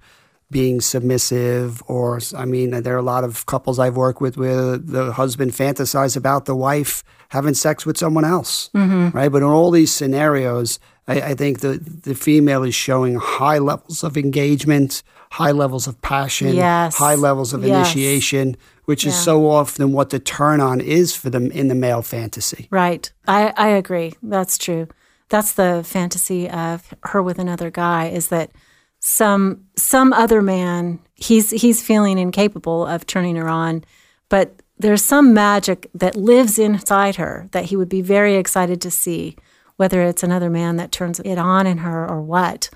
being 0.50 0.82
submissive 0.82 1.82
or 1.86 2.20
I 2.36 2.44
mean 2.44 2.82
there 2.82 2.94
are 2.94 2.98
a 2.98 3.02
lot 3.14 3.24
of 3.24 3.46
couples 3.46 3.78
I've 3.78 3.96
worked 3.96 4.20
with 4.20 4.36
where 4.36 4.76
the 4.76 5.12
husband 5.14 5.52
fantasizes 5.52 6.14
about 6.14 6.44
the 6.44 6.54
wife 6.54 7.02
having 7.30 7.54
sex 7.54 7.86
with 7.86 7.96
someone 7.96 8.26
else. 8.26 8.68
Mm-hmm. 8.74 9.16
Right? 9.16 9.32
But 9.32 9.38
in 9.38 9.48
all 9.48 9.70
these 9.70 9.90
scenarios, 9.90 10.78
I, 11.08 11.20
I, 11.20 11.34
think 11.34 11.60
the 11.60 11.78
the 11.78 12.14
female 12.14 12.62
is 12.62 12.74
showing 12.74 13.16
high 13.16 13.58
levels 13.58 14.04
of 14.04 14.16
engagement, 14.16 15.02
high 15.32 15.50
levels 15.50 15.86
of 15.86 16.00
passion, 16.00 16.54
yes. 16.54 16.96
high 16.96 17.16
levels 17.16 17.52
of 17.52 17.64
yes. 17.64 17.94
initiation, 17.94 18.56
which 18.84 19.04
yeah. 19.04 19.10
is 19.10 19.18
so 19.18 19.50
often 19.50 19.92
what 19.92 20.10
the 20.10 20.20
turn 20.20 20.60
on 20.60 20.80
is 20.80 21.14
for 21.14 21.30
them 21.30 21.50
in 21.50 21.68
the 21.68 21.74
male 21.74 22.02
fantasy. 22.02 22.68
Right. 22.70 23.10
I, 23.26 23.52
I 23.56 23.68
agree. 23.68 24.14
That's 24.22 24.58
true. 24.58 24.88
That's 25.28 25.54
the 25.54 25.82
fantasy 25.84 26.48
of 26.48 26.94
her 27.04 27.22
with 27.22 27.38
another 27.38 27.70
guy 27.70 28.08
is 28.08 28.28
that 28.28 28.52
some 29.00 29.64
some 29.76 30.12
other 30.12 30.42
man 30.42 31.00
he's 31.14 31.50
he's 31.50 31.82
feeling 31.82 32.18
incapable 32.18 32.86
of 32.86 33.06
turning 33.06 33.36
her 33.36 33.48
on, 33.48 33.84
but 34.28 34.62
there's 34.78 35.04
some 35.04 35.32
magic 35.34 35.88
that 35.94 36.14
lives 36.14 36.58
inside 36.58 37.16
her 37.16 37.48
that 37.52 37.66
he 37.66 37.76
would 37.76 37.88
be 37.88 38.02
very 38.02 38.36
excited 38.36 38.80
to 38.82 38.90
see 38.90 39.36
whether 39.76 40.02
it's 40.02 40.22
another 40.22 40.50
man 40.50 40.76
that 40.76 40.92
turns 40.92 41.20
it 41.20 41.38
on 41.38 41.66
in 41.66 41.78
her 41.78 42.08
or 42.08 42.20
what. 42.20 42.70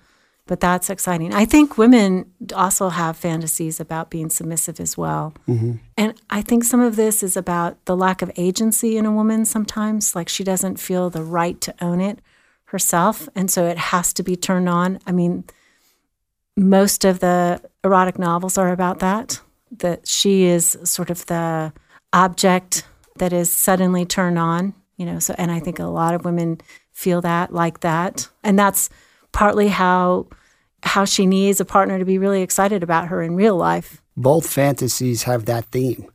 But 0.46 0.60
that's 0.60 0.90
exciting. 0.90 1.34
I 1.34 1.44
think 1.44 1.76
women 1.76 2.32
also 2.54 2.88
have 2.88 3.16
fantasies 3.16 3.80
about 3.80 4.10
being 4.10 4.30
submissive 4.30 4.78
as 4.78 4.96
well. 4.96 5.34
Mm-hmm. 5.48 5.72
And 5.96 6.14
I 6.30 6.40
think 6.40 6.62
some 6.62 6.80
of 6.80 6.94
this 6.94 7.24
is 7.24 7.36
about 7.36 7.84
the 7.86 7.96
lack 7.96 8.22
of 8.22 8.30
agency 8.36 8.96
in 8.96 9.06
a 9.06 9.12
woman 9.12 9.44
sometimes. 9.44 10.14
Like 10.14 10.28
she 10.28 10.44
doesn't 10.44 10.78
feel 10.78 11.10
the 11.10 11.24
right 11.24 11.60
to 11.62 11.74
own 11.80 12.00
it 12.00 12.20
herself. 12.66 13.28
And 13.34 13.50
so 13.50 13.66
it 13.66 13.76
has 13.76 14.12
to 14.12 14.22
be 14.22 14.36
turned 14.36 14.68
on. 14.68 15.00
I 15.04 15.10
mean, 15.10 15.44
most 16.56 17.04
of 17.04 17.18
the 17.18 17.60
erotic 17.82 18.18
novels 18.18 18.56
are 18.56 18.70
about 18.70 19.00
that, 19.00 19.40
that 19.70 20.06
she 20.06 20.44
is 20.44 20.78
sort 20.84 21.10
of 21.10 21.26
the 21.26 21.72
object 22.12 22.84
that 23.16 23.32
is 23.32 23.50
suddenly 23.50 24.04
turned 24.04 24.38
on, 24.38 24.74
you 24.96 25.06
know. 25.06 25.18
So, 25.18 25.34
and 25.38 25.50
I 25.50 25.58
think 25.58 25.78
a 25.78 25.84
lot 25.86 26.14
of 26.14 26.24
women 26.24 26.60
feel 26.96 27.20
that, 27.20 27.52
like 27.52 27.80
that. 27.80 28.28
And 28.42 28.58
that's 28.58 28.88
partly 29.32 29.68
how 29.68 30.28
how 30.82 31.04
she 31.04 31.26
needs 31.26 31.60
a 31.60 31.64
partner 31.64 31.98
to 31.98 32.04
be 32.04 32.16
really 32.16 32.42
excited 32.42 32.82
about 32.82 33.08
her 33.08 33.22
in 33.22 33.34
real 33.34 33.56
life. 33.56 34.00
Both 34.16 34.48
fantasies 34.48 35.24
have 35.24 35.44
that 35.44 35.66
theme, 35.66 36.06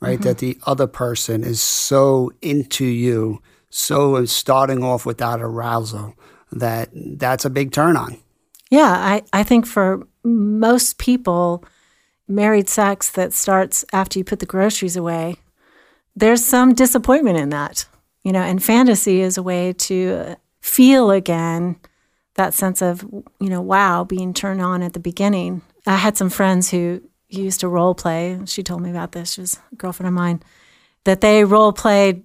right? 0.00 0.20
That 0.22 0.38
the 0.38 0.58
other 0.66 0.86
person 0.86 1.44
is 1.44 1.60
so 1.60 2.32
into 2.40 2.84
you, 2.84 3.42
so 3.70 4.24
starting 4.24 4.82
off 4.82 5.06
with 5.06 5.18
that 5.18 5.40
arousal 5.40 6.14
that 6.52 6.88
that's 6.94 7.44
a 7.44 7.50
big 7.50 7.70
turn 7.72 7.96
on. 7.96 8.18
Yeah, 8.70 8.90
I, 8.90 9.22
I 9.32 9.42
think 9.44 9.66
for 9.66 10.06
most 10.24 10.98
people, 10.98 11.64
married 12.26 12.68
sex 12.68 13.10
that 13.10 13.32
starts 13.32 13.84
after 13.92 14.18
you 14.18 14.24
put 14.24 14.40
the 14.40 14.46
groceries 14.46 14.96
away, 14.96 15.36
there's 16.16 16.44
some 16.44 16.74
disappointment 16.74 17.38
in 17.38 17.50
that, 17.50 17.86
you 18.24 18.32
know, 18.32 18.40
and 18.40 18.62
fantasy 18.62 19.20
is 19.20 19.36
a 19.36 19.42
way 19.42 19.72
to 19.74 20.36
feel 20.60 21.10
again 21.10 21.76
that 22.34 22.54
sense 22.54 22.82
of, 22.82 23.02
you 23.38 23.48
know, 23.48 23.60
wow, 23.60 24.02
being 24.02 24.34
turned 24.34 24.60
on 24.60 24.82
at 24.82 24.92
the 24.92 24.98
beginning. 24.98 25.62
I 25.86 25.96
had 25.96 26.16
some 26.16 26.30
friends 26.30 26.70
who 26.70 27.02
used 27.28 27.60
to 27.60 27.68
role 27.68 27.94
play. 27.94 28.40
She 28.46 28.62
told 28.62 28.82
me 28.82 28.90
about 28.90 29.12
this. 29.12 29.34
She 29.34 29.42
was 29.42 29.60
a 29.72 29.76
girlfriend 29.76 30.08
of 30.08 30.14
mine, 30.14 30.42
that 31.04 31.20
they 31.20 31.44
role 31.44 31.72
played 31.72 32.24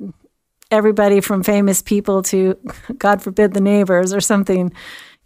everybody 0.71 1.19
from 1.19 1.43
famous 1.43 1.81
people 1.81 2.23
to, 2.23 2.57
God 2.97 3.21
forbid, 3.21 3.53
the 3.53 3.61
neighbors 3.61 4.13
or 4.13 4.21
something. 4.21 4.71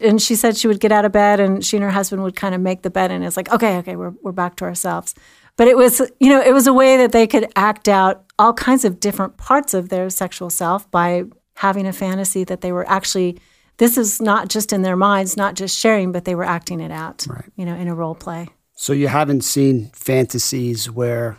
And 0.00 0.20
she 0.20 0.34
said 0.34 0.56
she 0.56 0.66
would 0.66 0.80
get 0.80 0.92
out 0.92 1.04
of 1.04 1.12
bed 1.12 1.38
and 1.38 1.64
she 1.64 1.76
and 1.76 1.84
her 1.84 1.90
husband 1.90 2.22
would 2.24 2.36
kind 2.36 2.54
of 2.54 2.60
make 2.60 2.82
the 2.82 2.90
bed 2.90 3.10
and 3.10 3.24
it's 3.24 3.36
like, 3.36 3.52
okay, 3.52 3.78
okay, 3.78 3.94
we're, 3.94 4.12
we're 4.22 4.32
back 4.32 4.56
to 4.56 4.64
ourselves. 4.64 5.14
But 5.56 5.68
it 5.68 5.76
was, 5.76 6.00
you 6.18 6.28
know, 6.28 6.40
it 6.40 6.52
was 6.52 6.66
a 6.66 6.72
way 6.72 6.96
that 6.96 7.12
they 7.12 7.26
could 7.26 7.50
act 7.54 7.88
out 7.88 8.24
all 8.38 8.52
kinds 8.52 8.84
of 8.84 8.98
different 8.98 9.36
parts 9.36 9.72
of 9.74 9.88
their 9.88 10.10
sexual 10.10 10.50
self 10.50 10.90
by 10.90 11.24
having 11.56 11.86
a 11.86 11.92
fantasy 11.92 12.42
that 12.44 12.60
they 12.60 12.72
were 12.72 12.88
actually, 12.88 13.38
this 13.76 13.96
is 13.96 14.20
not 14.20 14.48
just 14.48 14.72
in 14.72 14.82
their 14.82 14.96
minds, 14.96 15.36
not 15.36 15.54
just 15.54 15.78
sharing, 15.78 16.10
but 16.10 16.24
they 16.24 16.34
were 16.34 16.44
acting 16.44 16.80
it 16.80 16.90
out, 16.90 17.24
Right. 17.28 17.44
you 17.56 17.64
know, 17.64 17.74
in 17.74 17.86
a 17.86 17.94
role 17.94 18.16
play. 18.16 18.48
So 18.74 18.92
you 18.92 19.06
haven't 19.06 19.42
seen 19.42 19.90
fantasies 19.94 20.90
where 20.90 21.38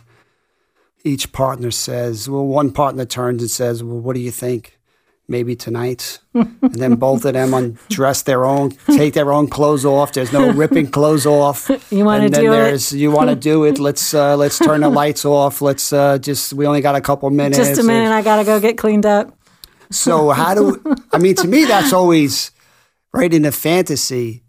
each 1.04 1.32
partner 1.32 1.70
says, 1.70 2.28
well, 2.28 2.46
one 2.46 2.72
partner 2.72 3.04
turns 3.04 3.42
and 3.42 3.50
says, 3.50 3.84
well, 3.84 4.00
what 4.00 4.14
do 4.14 4.20
you 4.20 4.30
think? 4.30 4.75
Maybe 5.28 5.56
tonight. 5.56 6.20
and 6.34 6.74
then 6.74 6.94
both 6.94 7.24
of 7.24 7.32
them 7.32 7.52
undress 7.52 8.22
their 8.22 8.44
own, 8.44 8.70
take 8.86 9.14
their 9.14 9.32
own 9.32 9.48
clothes 9.48 9.84
off. 9.84 10.12
There's 10.12 10.32
no 10.32 10.52
ripping 10.52 10.88
clothes 10.90 11.26
off. 11.26 11.68
You 11.90 12.04
wanna 12.04 12.26
and 12.26 12.34
then 12.34 12.44
do 12.44 12.52
it? 12.52 12.92
You 12.92 13.10
want 13.10 13.30
to 13.30 13.36
do 13.36 13.64
it. 13.64 13.78
Let's 13.78 14.14
uh, 14.14 14.36
let's 14.36 14.58
turn 14.58 14.80
the 14.82 14.88
lights 14.88 15.24
off. 15.24 15.60
Let's 15.60 15.92
uh, 15.92 16.18
just, 16.18 16.52
we 16.52 16.66
only 16.66 16.80
got 16.80 16.94
a 16.94 17.00
couple 17.00 17.28
minutes. 17.30 17.56
Just 17.56 17.80
a 17.80 17.82
minute, 17.82 18.12
I 18.12 18.22
got 18.22 18.36
to 18.36 18.44
go 18.44 18.60
get 18.60 18.76
cleaned 18.76 19.06
up. 19.06 19.36
So 19.90 20.30
how 20.30 20.54
do 20.54 20.82
I 21.12 21.18
mean 21.18 21.34
to 21.36 21.48
me 21.48 21.64
that's 21.64 21.92
always 21.92 22.50
right 23.12 23.32
in 23.32 23.44
a 23.44 23.52
fantasy, 23.52 24.42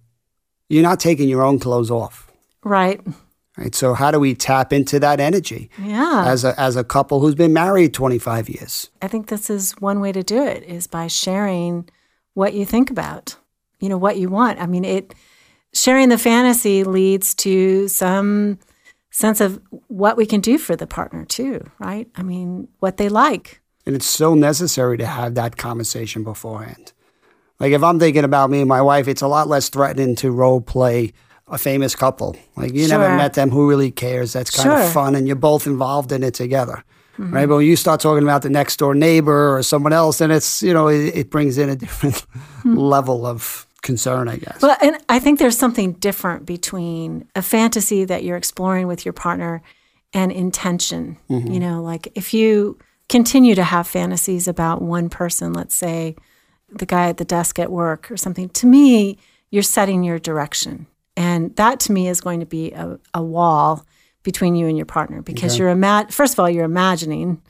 you're 0.70 0.84
not 0.84 1.00
taking 1.00 1.30
your 1.30 1.44
own 1.44 1.60
clothes 1.60 1.90
off. 1.92 2.32
Right. 2.64 3.02
Right. 3.58 3.74
So 3.74 3.96
how 3.96 4.12
do 4.12 4.20
we 4.20 4.36
tap 4.36 4.72
into 4.72 5.00
that 5.00 5.20
energy 5.20 5.70
Yeah. 5.84 6.26
as 6.28 6.44
a 6.46 6.60
as 6.60 6.76
a 6.76 6.84
couple 6.84 7.20
who's 7.20 7.34
been 7.36 7.54
married 7.54 7.94
25 7.94 8.50
years? 8.50 8.90
I 9.02 9.08
think 9.08 9.28
this 9.28 9.50
is 9.50 9.72
one 9.80 10.00
way 10.00 10.12
to 10.12 10.22
do 10.22 10.44
it 10.44 10.64
is 10.64 10.86
by 10.86 11.08
sharing 11.08 11.90
what 12.36 12.54
you 12.54 12.66
think 12.66 12.92
about, 12.92 13.36
you 13.80 13.90
know, 13.90 13.98
what 13.98 14.18
you 14.18 14.30
want. 14.30 14.62
I 14.62 14.68
mean, 14.68 14.86
it 14.86 15.16
sharing 15.74 16.10
the 16.10 16.18
fantasy 16.20 16.84
leads 16.84 17.34
to 17.36 17.88
some 17.88 18.60
sense 19.10 19.42
of 19.42 19.60
what 19.88 20.18
we 20.18 20.26
can 20.28 20.40
do 20.42 20.60
for 20.60 20.76
the 20.76 20.86
partner 20.86 21.26
too, 21.26 21.68
right? 21.80 22.08
I 22.16 22.22
mean, 22.22 22.68
what 22.80 22.98
they 22.98 23.10
like. 23.10 23.62
And 23.88 23.96
it's 23.96 24.06
so 24.06 24.36
necessary 24.36 24.98
to 25.00 25.06
have 25.08 25.34
that 25.36 25.58
conversation 25.58 26.24
beforehand. 26.24 26.94
Like 27.60 27.72
if 27.72 27.82
I'm 27.82 27.98
thinking 28.00 28.24
about 28.24 28.52
me 28.52 28.60
and 28.60 28.70
my 28.70 28.84
wife, 28.84 29.08
it's 29.08 29.24
a 29.24 29.28
lot 29.28 29.48
less 29.48 29.70
threatening 29.70 30.16
to 30.18 30.30
role 30.30 30.62
play 30.62 31.14
a 31.48 31.58
famous 31.58 31.96
couple. 31.96 32.36
Like 32.56 32.74
you 32.74 32.88
never 32.88 33.16
met 33.16 33.34
them, 33.34 33.50
who 33.50 33.70
really 33.70 33.92
cares? 33.92 34.34
That's 34.34 34.52
kind 34.52 34.70
Sure. 34.70 34.82
of 34.82 34.92
fun 34.92 35.16
and 35.16 35.28
you're 35.28 35.36
both 35.36 35.66
involved 35.68 36.12
in 36.12 36.24
it 36.24 36.34
together. 36.34 36.84
Mm-hmm. 37.18 37.34
Right. 37.34 37.48
But 37.48 37.56
when 37.58 37.66
you 37.66 37.76
start 37.76 38.00
talking 38.00 38.24
about 38.24 38.44
the 38.44 38.50
next 38.50 38.78
door 38.78 38.94
neighbor 38.94 39.56
or 39.56 39.64
someone 39.64 39.94
else, 39.94 40.20
then 40.20 40.30
it's, 40.30 40.62
you 40.62 40.74
know, 40.74 40.88
it, 40.88 41.16
it 41.16 41.30
brings 41.32 41.58
in 41.58 41.70
a 41.70 41.76
different 41.76 42.26
hmm. 42.62 42.78
level 42.78 43.26
of 43.26 43.66
concern, 43.82 44.28
I 44.28 44.36
guess. 44.36 44.62
Well, 44.62 44.78
and 44.82 44.98
I 45.10 45.20
think 45.20 45.40
there's 45.40 45.58
something 45.58 45.94
different 45.94 46.46
between 46.46 47.28
a 47.36 47.42
fantasy 47.42 48.06
that 48.06 48.24
you're 48.24 48.38
exploring 48.38 48.86
with 48.88 49.06
your 49.06 49.14
partner 49.14 49.64
and 50.14 50.32
intention. 50.32 51.18
Mm-hmm. 51.30 51.52
You 51.54 51.60
know, 51.60 51.82
like 51.82 52.10
if 52.14 52.34
you 52.34 52.78
continue 53.10 53.56
to 53.56 53.64
have 53.64 53.88
fantasies 53.88 54.48
about 54.48 54.82
one 54.82 55.10
person, 55.10 55.54
let's 55.54 55.76
say 55.76 56.16
the 56.70 56.86
guy 56.86 57.10
at 57.10 57.18
the 57.18 57.26
desk 57.26 57.58
at 57.58 57.72
work 57.72 58.12
or 58.12 58.18
something, 58.18 58.50
to 58.50 58.68
me, 58.68 59.18
you're 59.50 59.64
setting 59.64 60.04
your 60.04 60.20
direction. 60.20 60.86
And 61.18 61.54
that 61.56 61.80
to 61.82 61.92
me 61.92 62.08
is 62.08 62.22
going 62.22 62.40
to 62.40 62.46
be 62.46 62.72
a, 62.72 63.00
a 63.14 63.24
wall 63.24 63.86
between 64.24 64.56
you 64.56 64.68
and 64.68 64.78
your 64.78 64.86
partner 64.86 65.22
because 65.22 65.58
you're 65.58 65.70
ima- 65.70 66.08
first 66.12 66.34
of 66.34 66.40
all, 66.40 66.50
you're 66.50 66.64
imagining 66.64 67.42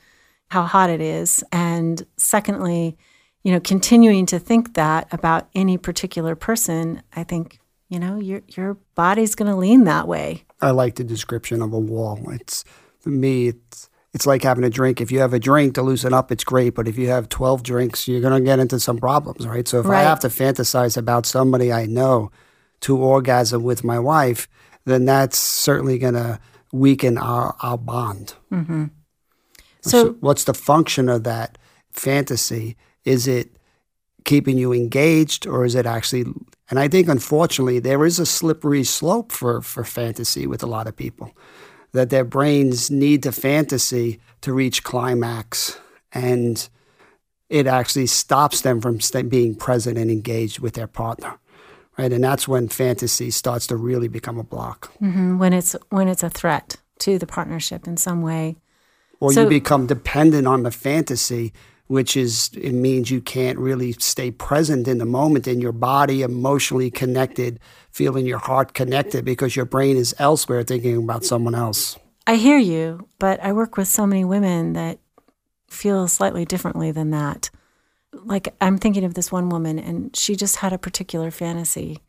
how 0.47 0.63
hot 0.63 0.89
it 0.89 1.01
is. 1.01 1.43
And 1.51 2.05
secondly, 2.15 2.97
you 3.43 3.51
know, 3.51 3.59
continuing 3.59 4.25
to 4.27 4.39
think 4.39 4.75
that 4.75 5.07
about 5.11 5.49
any 5.53 5.77
particular 5.77 6.35
person, 6.35 7.01
I 7.15 7.23
think, 7.23 7.59
you 7.89 7.99
know, 7.99 8.19
your 8.19 8.41
your 8.47 8.77
body's 8.95 9.35
going 9.35 9.51
to 9.51 9.57
lean 9.57 9.83
that 9.83 10.07
way. 10.07 10.45
I 10.61 10.71
like 10.71 10.95
the 10.95 11.03
description 11.03 11.61
of 11.61 11.73
a 11.73 11.79
wall. 11.79 12.19
It's 12.31 12.63
for 12.99 13.09
me, 13.09 13.49
it's 13.49 13.89
it's 14.13 14.25
like 14.25 14.43
having 14.43 14.63
a 14.63 14.69
drink. 14.69 15.01
If 15.01 15.11
you 15.11 15.19
have 15.19 15.33
a 15.33 15.39
drink 15.39 15.75
to 15.75 15.81
loosen 15.81 16.13
up, 16.13 16.31
it's 16.31 16.43
great. 16.43 16.73
But 16.73 16.87
if 16.87 16.97
you 16.97 17.09
have 17.09 17.27
twelve 17.27 17.63
drinks, 17.63 18.07
you're 18.07 18.21
gonna 18.21 18.41
get 18.41 18.59
into 18.59 18.79
some 18.79 18.97
problems, 18.97 19.45
right? 19.45 19.67
So 19.67 19.79
if 19.81 19.87
I 19.87 20.01
have 20.01 20.19
to 20.21 20.29
fantasize 20.29 20.95
about 20.95 21.25
somebody 21.25 21.73
I 21.73 21.85
know 21.85 22.31
to 22.81 22.97
orgasm 22.97 23.63
with 23.63 23.83
my 23.83 23.99
wife, 23.99 24.47
then 24.85 25.05
that's 25.05 25.37
certainly 25.37 25.97
gonna 25.97 26.39
weaken 26.71 27.17
our 27.17 27.55
our 27.61 27.77
bond. 27.77 28.33
Mm-hmm. 28.51 28.85
So 29.81 30.13
what's 30.19 30.43
the 30.43 30.53
function 30.53 31.09
of 31.09 31.23
that 31.23 31.57
fantasy? 31.91 32.75
Is 33.05 33.27
it 33.27 33.57
keeping 34.25 34.57
you 34.57 34.73
engaged 34.73 35.47
or 35.47 35.63
is 35.63 35.73
it 35.73 35.85
actually 35.85 36.25
and 36.69 36.79
I 36.79 36.87
think 36.89 37.07
unfortunately 37.07 37.79
there 37.79 38.05
is 38.05 38.19
a 38.19 38.25
slippery 38.25 38.83
slope 38.83 39.31
for, 39.31 39.61
for 39.61 39.85
fantasy 39.85 40.45
with 40.45 40.61
a 40.61 40.67
lot 40.67 40.85
of 40.85 40.97
people. 40.97 41.31
That 41.93 42.09
their 42.09 42.25
brains 42.25 42.91
need 42.91 43.21
the 43.21 43.31
fantasy 43.31 44.19
to 44.41 44.51
reach 44.51 44.83
climax 44.83 45.79
and 46.11 46.67
it 47.49 47.65
actually 47.65 48.07
stops 48.07 48.61
them 48.61 48.81
from 48.81 48.99
being 49.29 49.55
present 49.55 49.97
and 49.97 50.11
engaged 50.11 50.59
with 50.59 50.73
their 50.73 50.87
partner. 50.87 51.39
Right? 51.97 52.13
And 52.13 52.23
that's 52.23 52.47
when 52.47 52.67
fantasy 52.67 53.31
starts 53.31 53.67
to 53.67 53.75
really 53.75 54.07
become 54.07 54.37
a 54.37 54.43
block. 54.43 54.91
mhm, 55.01 55.37
when 55.39 55.53
it's 55.53 55.75
when 55.89 56.07
it's 56.07 56.23
a 56.23 56.29
threat 56.29 56.75
to 56.99 57.17
the 57.17 57.27
partnership 57.27 57.87
in 57.87 57.97
some 57.97 58.21
way. 58.21 58.57
or 59.19 59.33
So- 59.33 59.43
you 59.43 59.49
become 59.49 59.87
dependent 59.87 60.45
on 60.47 60.61
the 60.63 60.71
fantasy 60.71 61.51
which 61.87 62.17
is 62.17 62.51
it 62.53 62.73
means 62.73 63.09
you 63.09 63.21
can't 63.21 63.57
really 63.57 63.93
stay 63.93 64.29
present 64.29 64.87
in 64.87 64.97
the 64.97 65.05
moment 65.05 65.47
in 65.47 65.61
your 65.61 65.71
body 65.71 66.21
emotionally 66.21 66.91
connected 66.91 67.59
feeling 67.89 68.25
your 68.27 68.37
heart 68.39 68.73
connected 68.73 69.23
because 69.25 69.55
your 69.55 69.65
brain 69.65 69.95
is 69.97 70.13
elsewhere 70.19 70.63
thinking 70.63 70.97
about 70.97 71.23
someone 71.25 71.55
else 71.55 71.97
I 72.27 72.35
hear 72.35 72.57
you, 72.57 73.07
but 73.19 73.39
I 73.41 73.53
work 73.53 73.77
with 73.77 73.87
so 73.87 74.05
many 74.05 74.25
women 74.25 74.73
that 74.73 74.99
feel 75.69 76.07
slightly 76.09 76.43
differently 76.43 76.91
than 76.91 77.09
that. 77.11 77.49
Like 78.23 78.53
I'm 78.61 78.77
thinking 78.77 79.03
of 79.03 79.13
this 79.13 79.31
one 79.31 79.49
woman 79.49 79.79
and 79.79 80.15
she 80.15 80.35
just 80.35 80.57
had 80.57 80.73
a 80.73 80.77
particular 80.77 81.31
fantasy. 81.31 81.99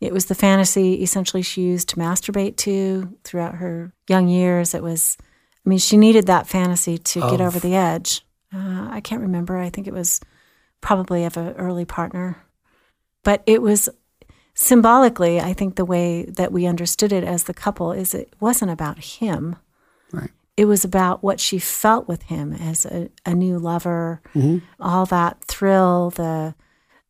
It 0.00 0.12
was 0.12 0.26
the 0.26 0.34
fantasy 0.34 1.02
essentially 1.02 1.42
she 1.42 1.62
used 1.62 1.88
to 1.90 1.96
masturbate 1.96 2.56
to 2.58 3.16
throughout 3.24 3.56
her 3.56 3.92
young 4.08 4.28
years. 4.28 4.74
It 4.74 4.82
was 4.82 5.16
I 5.64 5.68
mean 5.68 5.78
she 5.78 5.96
needed 5.96 6.26
that 6.26 6.46
fantasy 6.46 6.98
to 6.98 7.20
get 7.30 7.40
over 7.40 7.58
the 7.58 7.74
edge. 7.74 8.22
Uh, 8.54 8.88
I 8.90 9.00
can't 9.00 9.22
remember. 9.22 9.58
I 9.58 9.70
think 9.70 9.86
it 9.86 9.94
was 9.94 10.20
probably 10.80 11.24
of 11.24 11.36
an 11.36 11.54
early 11.54 11.84
partner. 11.84 12.44
But 13.22 13.42
it 13.46 13.62
was 13.62 13.88
symbolically, 14.54 15.40
I 15.40 15.52
think 15.52 15.76
the 15.76 15.84
way 15.84 16.24
that 16.24 16.52
we 16.52 16.66
understood 16.66 17.12
it 17.12 17.24
as 17.24 17.44
the 17.44 17.54
couple 17.54 17.92
is 17.92 18.14
it 18.14 18.34
wasn't 18.40 18.70
about 18.70 18.98
him. 18.98 19.56
It 20.56 20.66
was 20.66 20.84
about 20.84 21.22
what 21.22 21.40
she 21.40 21.58
felt 21.58 22.08
with 22.08 22.24
him 22.24 22.52
as 22.52 22.84
a, 22.84 23.08
a 23.24 23.34
new 23.34 23.58
lover, 23.58 24.20
all 24.78 25.06
that 25.06 25.44
thrill, 25.44 26.10
the 26.10 26.54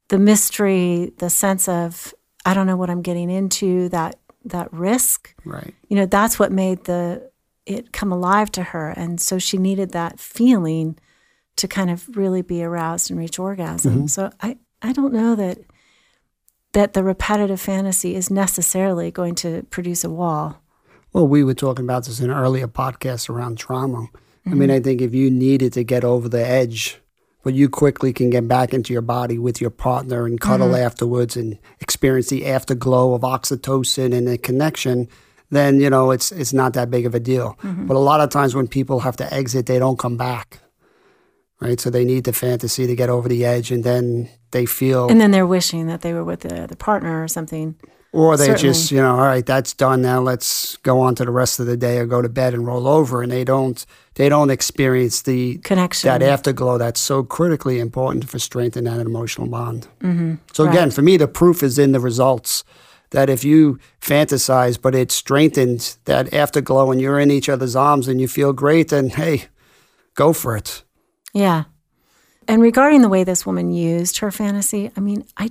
the 0.08 0.18
mystery, 0.18 1.12
the 1.18 1.30
sense 1.30 1.68
of 1.68 2.14
I 2.44 2.54
don't 2.54 2.66
know 2.66 2.76
what 2.76 2.90
I'm 2.90 3.02
getting 3.02 3.30
into, 3.30 3.88
that 3.88 4.18
that 4.44 4.72
risk. 4.72 5.34
Right. 5.44 5.74
You 5.88 5.96
know, 5.96 6.06
that's 6.06 6.38
what 6.38 6.52
made 6.52 6.84
the 6.84 7.30
it 7.66 7.92
come 7.92 8.12
alive 8.12 8.50
to 8.52 8.62
her. 8.62 8.90
And 8.90 9.20
so 9.20 9.38
she 9.38 9.56
needed 9.56 9.92
that 9.92 10.18
feeling 10.18 10.98
to 11.56 11.68
kind 11.68 11.90
of 11.90 12.16
really 12.16 12.42
be 12.42 12.62
aroused 12.62 13.10
and 13.10 13.18
reach 13.18 13.38
orgasm. 13.38 13.94
Mm-hmm. 13.94 14.06
So 14.06 14.30
I, 14.40 14.58
I 14.80 14.92
don't 14.92 15.12
know 15.12 15.34
that 15.34 15.58
that 16.72 16.94
the 16.94 17.04
repetitive 17.04 17.60
fantasy 17.60 18.14
is 18.14 18.30
necessarily 18.30 19.10
going 19.10 19.34
to 19.34 19.62
produce 19.68 20.04
a 20.04 20.10
wall. 20.10 20.61
Well, 21.12 21.28
we 21.28 21.44
were 21.44 21.54
talking 21.54 21.84
about 21.84 22.06
this 22.06 22.20
in 22.20 22.30
an 22.30 22.36
earlier 22.36 22.68
podcast 22.68 23.28
around 23.28 23.58
trauma. 23.58 24.08
I 24.46 24.50
mean, 24.50 24.68
mm-hmm. 24.68 24.76
I 24.76 24.80
think 24.80 25.00
if 25.00 25.14
you 25.14 25.30
needed 25.30 25.72
to 25.74 25.84
get 25.84 26.04
over 26.04 26.28
the 26.28 26.44
edge, 26.44 27.00
but 27.44 27.54
you 27.54 27.68
quickly 27.68 28.12
can 28.12 28.30
get 28.30 28.48
back 28.48 28.72
into 28.72 28.92
your 28.92 29.02
body 29.02 29.38
with 29.38 29.60
your 29.60 29.70
partner 29.70 30.26
and 30.26 30.40
cuddle 30.40 30.68
mm-hmm. 30.68 30.84
afterwards 30.84 31.36
and 31.36 31.58
experience 31.80 32.28
the 32.28 32.46
afterglow 32.46 33.14
of 33.14 33.22
oxytocin 33.22 34.14
and 34.14 34.26
the 34.26 34.38
connection, 34.38 35.08
then 35.50 35.80
you 35.80 35.90
know 35.90 36.10
it's 36.10 36.32
it's 36.32 36.52
not 36.52 36.72
that 36.74 36.90
big 36.90 37.06
of 37.06 37.14
a 37.14 37.20
deal. 37.20 37.58
Mm-hmm. 37.62 37.86
But 37.86 37.96
a 37.96 38.00
lot 38.00 38.20
of 38.20 38.30
times 38.30 38.54
when 38.54 38.68
people 38.68 39.00
have 39.00 39.16
to 39.18 39.34
exit, 39.34 39.66
they 39.66 39.78
don't 39.78 39.98
come 39.98 40.16
back. 40.16 40.60
Right? 41.60 41.78
So 41.78 41.90
they 41.90 42.04
need 42.04 42.24
the 42.24 42.32
fantasy 42.32 42.88
to 42.88 42.96
get 42.96 43.08
over 43.08 43.28
the 43.28 43.44
edge 43.44 43.70
and 43.70 43.84
then 43.84 44.28
they 44.50 44.66
feel 44.66 45.08
And 45.08 45.20
then 45.20 45.30
they're 45.30 45.46
wishing 45.46 45.86
that 45.86 46.00
they 46.00 46.12
were 46.12 46.24
with 46.24 46.40
the, 46.40 46.66
the 46.66 46.74
partner 46.74 47.22
or 47.22 47.28
something. 47.28 47.76
Or 48.12 48.36
they 48.36 48.46
Certainly. 48.46 48.74
just, 48.74 48.92
you 48.92 49.00
know, 49.00 49.12
all 49.12 49.22
right, 49.22 49.44
that's 49.44 49.72
done 49.72 50.02
now. 50.02 50.20
Let's 50.20 50.76
go 50.76 51.00
on 51.00 51.14
to 51.14 51.24
the 51.24 51.30
rest 51.30 51.58
of 51.58 51.64
the 51.66 51.78
day 51.78 51.96
or 51.96 52.04
go 52.04 52.20
to 52.20 52.28
bed 52.28 52.52
and 52.52 52.66
roll 52.66 52.86
over. 52.86 53.22
And 53.22 53.32
they 53.32 53.42
don't, 53.42 53.84
they 54.16 54.28
don't 54.28 54.50
experience 54.50 55.22
the 55.22 55.56
Connection. 55.58 56.08
that 56.08 56.22
afterglow 56.22 56.76
that's 56.76 57.00
so 57.00 57.22
critically 57.22 57.80
important 57.80 58.28
for 58.28 58.38
strengthening 58.38 58.92
that 58.92 59.00
emotional 59.00 59.46
bond. 59.46 59.88
Mm-hmm. 60.00 60.34
So 60.52 60.68
again, 60.68 60.90
for 60.90 61.00
me, 61.00 61.16
the 61.16 61.26
proof 61.26 61.62
is 61.62 61.78
in 61.78 61.92
the 61.92 62.00
results. 62.00 62.64
That 63.10 63.28
if 63.28 63.44
you 63.44 63.78
fantasize, 64.00 64.80
but 64.80 64.94
it 64.94 65.12
strengthens 65.12 65.98
that 66.06 66.32
afterglow, 66.32 66.90
and 66.90 66.98
you're 66.98 67.20
in 67.20 67.30
each 67.30 67.50
other's 67.50 67.76
arms 67.76 68.08
and 68.08 68.20
you 68.20 68.26
feel 68.26 68.54
great, 68.54 68.88
then 68.88 69.10
hey, 69.10 69.48
go 70.14 70.32
for 70.32 70.56
it. 70.56 70.82
Yeah. 71.34 71.64
And 72.48 72.62
regarding 72.62 73.02
the 73.02 73.10
way 73.10 73.22
this 73.22 73.44
woman 73.44 73.72
used 73.72 74.18
her 74.18 74.30
fantasy, 74.30 74.90
I 74.96 75.00
mean, 75.00 75.26
I 75.36 75.50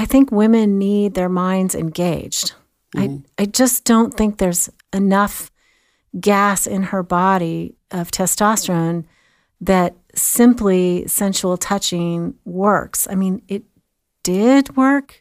I 0.00 0.06
think 0.06 0.32
women 0.32 0.78
need 0.78 1.12
their 1.12 1.28
minds 1.28 1.74
engaged. 1.74 2.54
I 2.96 3.08
mm-hmm. 3.08 3.26
I 3.38 3.44
just 3.44 3.84
don't 3.84 4.14
think 4.14 4.38
there's 4.38 4.70
enough 4.94 5.50
gas 6.18 6.66
in 6.66 6.84
her 6.84 7.02
body 7.02 7.76
of 7.90 8.10
testosterone 8.10 9.04
that 9.60 9.94
simply 10.14 11.06
sensual 11.06 11.58
touching 11.58 12.34
works. 12.46 13.06
I 13.10 13.14
mean, 13.14 13.42
it 13.46 13.64
did 14.22 14.74
work, 14.74 15.20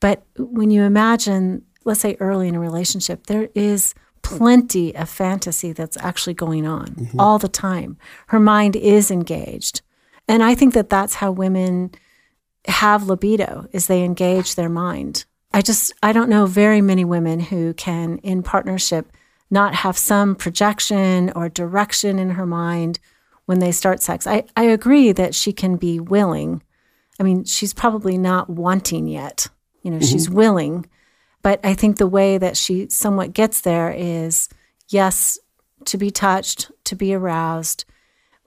but 0.00 0.22
when 0.38 0.70
you 0.70 0.82
imagine, 0.84 1.66
let's 1.84 2.00
say 2.00 2.16
early 2.20 2.48
in 2.48 2.54
a 2.54 2.60
relationship, 2.60 3.26
there 3.26 3.50
is 3.54 3.94
plenty 4.22 4.96
of 4.96 5.10
fantasy 5.10 5.72
that's 5.72 5.98
actually 5.98 6.34
going 6.34 6.66
on 6.66 6.86
mm-hmm. 6.86 7.20
all 7.20 7.38
the 7.38 7.48
time. 7.48 7.98
Her 8.28 8.40
mind 8.40 8.76
is 8.76 9.10
engaged. 9.10 9.82
And 10.26 10.42
I 10.42 10.54
think 10.54 10.72
that 10.72 10.88
that's 10.88 11.16
how 11.16 11.32
women 11.32 11.90
have 12.66 13.06
libido 13.06 13.66
is 13.72 13.86
they 13.86 14.02
engage 14.02 14.54
their 14.54 14.68
mind. 14.68 15.24
I 15.52 15.62
just 15.62 15.92
I 16.02 16.12
don't 16.12 16.30
know 16.30 16.46
very 16.46 16.80
many 16.80 17.04
women 17.04 17.40
who 17.40 17.74
can 17.74 18.18
in 18.18 18.42
partnership 18.42 19.10
not 19.50 19.74
have 19.74 19.98
some 19.98 20.36
projection 20.36 21.32
or 21.34 21.48
direction 21.48 22.18
in 22.18 22.30
her 22.30 22.46
mind 22.46 23.00
when 23.46 23.58
they 23.58 23.72
start 23.72 24.00
sex. 24.00 24.26
I, 24.26 24.44
I 24.56 24.64
agree 24.64 25.10
that 25.10 25.34
she 25.34 25.52
can 25.52 25.76
be 25.76 25.98
willing. 25.98 26.62
I 27.18 27.24
mean, 27.24 27.44
she's 27.44 27.74
probably 27.74 28.16
not 28.16 28.48
wanting 28.48 29.08
yet. 29.08 29.48
You 29.82 29.90
know, 29.90 29.96
mm-hmm. 29.96 30.06
she's 30.06 30.30
willing. 30.30 30.86
But 31.42 31.58
I 31.64 31.74
think 31.74 31.96
the 31.96 32.06
way 32.06 32.38
that 32.38 32.56
she 32.56 32.88
somewhat 32.90 33.32
gets 33.32 33.62
there 33.62 33.90
is 33.90 34.48
yes, 34.88 35.38
to 35.86 35.98
be 35.98 36.10
touched, 36.10 36.70
to 36.84 36.94
be 36.94 37.12
aroused, 37.12 37.84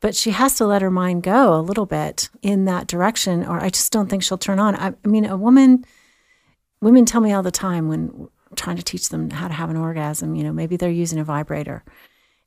but 0.03 0.15
she 0.17 0.31
has 0.31 0.55
to 0.55 0.65
let 0.65 0.81
her 0.81 0.91
mind 0.91 1.23
go 1.23 1.57
a 1.57 1.63
little 1.63 1.85
bit 1.85 2.29
in 2.41 2.65
that 2.65 2.87
direction, 2.87 3.45
or 3.45 3.63
I 3.63 3.69
just 3.69 3.93
don't 3.93 4.09
think 4.09 4.21
she'll 4.21 4.37
turn 4.37 4.59
on. 4.59 4.75
I, 4.75 4.87
I 4.87 5.07
mean, 5.07 5.23
a 5.23 5.37
woman, 5.37 5.85
women 6.81 7.05
tell 7.05 7.21
me 7.21 7.31
all 7.31 7.41
the 7.41 7.51
time 7.51 7.87
when 7.87 8.27
trying 8.53 8.75
to 8.75 8.83
teach 8.83 9.07
them 9.07 9.29
how 9.29 9.47
to 9.47 9.53
have 9.53 9.69
an 9.69 9.77
orgasm, 9.77 10.35
you 10.35 10.43
know, 10.43 10.51
maybe 10.51 10.75
they're 10.75 10.91
using 10.91 11.19
a 11.19 11.23
vibrator. 11.23 11.85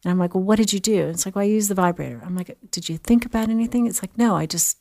And 0.04 0.10
I'm 0.10 0.18
like, 0.18 0.34
well, 0.34 0.44
what 0.44 0.56
did 0.56 0.70
you 0.70 0.80
do? 0.80 1.06
It's 1.06 1.24
like, 1.24 1.34
well, 1.34 1.44
I 1.44 1.48
used 1.48 1.70
the 1.70 1.74
vibrator. 1.74 2.20
I'm 2.22 2.36
like, 2.36 2.58
did 2.70 2.90
you 2.90 2.98
think 2.98 3.24
about 3.24 3.48
anything? 3.48 3.86
It's 3.86 4.02
like, 4.02 4.18
no, 4.18 4.36
I 4.36 4.44
just, 4.44 4.76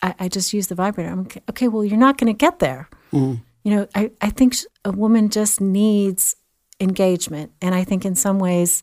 I, 0.00 0.14
I 0.20 0.28
just 0.28 0.54
used 0.54 0.70
the 0.70 0.74
vibrator. 0.74 1.10
I'm 1.10 1.24
like, 1.24 1.42
okay, 1.50 1.68
well, 1.68 1.84
you're 1.84 1.98
not 1.98 2.16
going 2.16 2.32
to 2.32 2.38
get 2.46 2.60
there. 2.60 2.88
Mm. 3.12 3.42
You 3.62 3.76
know, 3.76 3.88
I, 3.94 4.10
I 4.22 4.30
think 4.30 4.54
sh- 4.54 4.64
a 4.86 4.90
woman 4.90 5.28
just 5.28 5.60
needs 5.60 6.34
engagement. 6.80 7.52
And 7.60 7.74
I 7.74 7.84
think 7.84 8.06
in 8.06 8.14
some 8.14 8.38
ways 8.38 8.82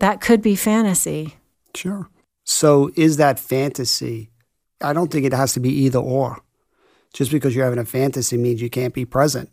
that 0.00 0.20
could 0.20 0.42
be 0.42 0.56
fantasy. 0.56 1.36
Sure. 1.76 2.10
So 2.44 2.90
is 2.96 3.16
that 3.16 3.38
fantasy? 3.38 4.30
I 4.80 4.92
don't 4.92 5.10
think 5.10 5.24
it 5.26 5.32
has 5.32 5.52
to 5.54 5.60
be 5.60 5.70
either 5.70 5.98
or. 5.98 6.38
Just 7.12 7.30
because 7.30 7.54
you're 7.54 7.64
having 7.64 7.78
a 7.78 7.84
fantasy 7.84 8.36
means 8.36 8.60
you 8.60 8.68
can't 8.70 8.92
be 8.92 9.04
present. 9.04 9.48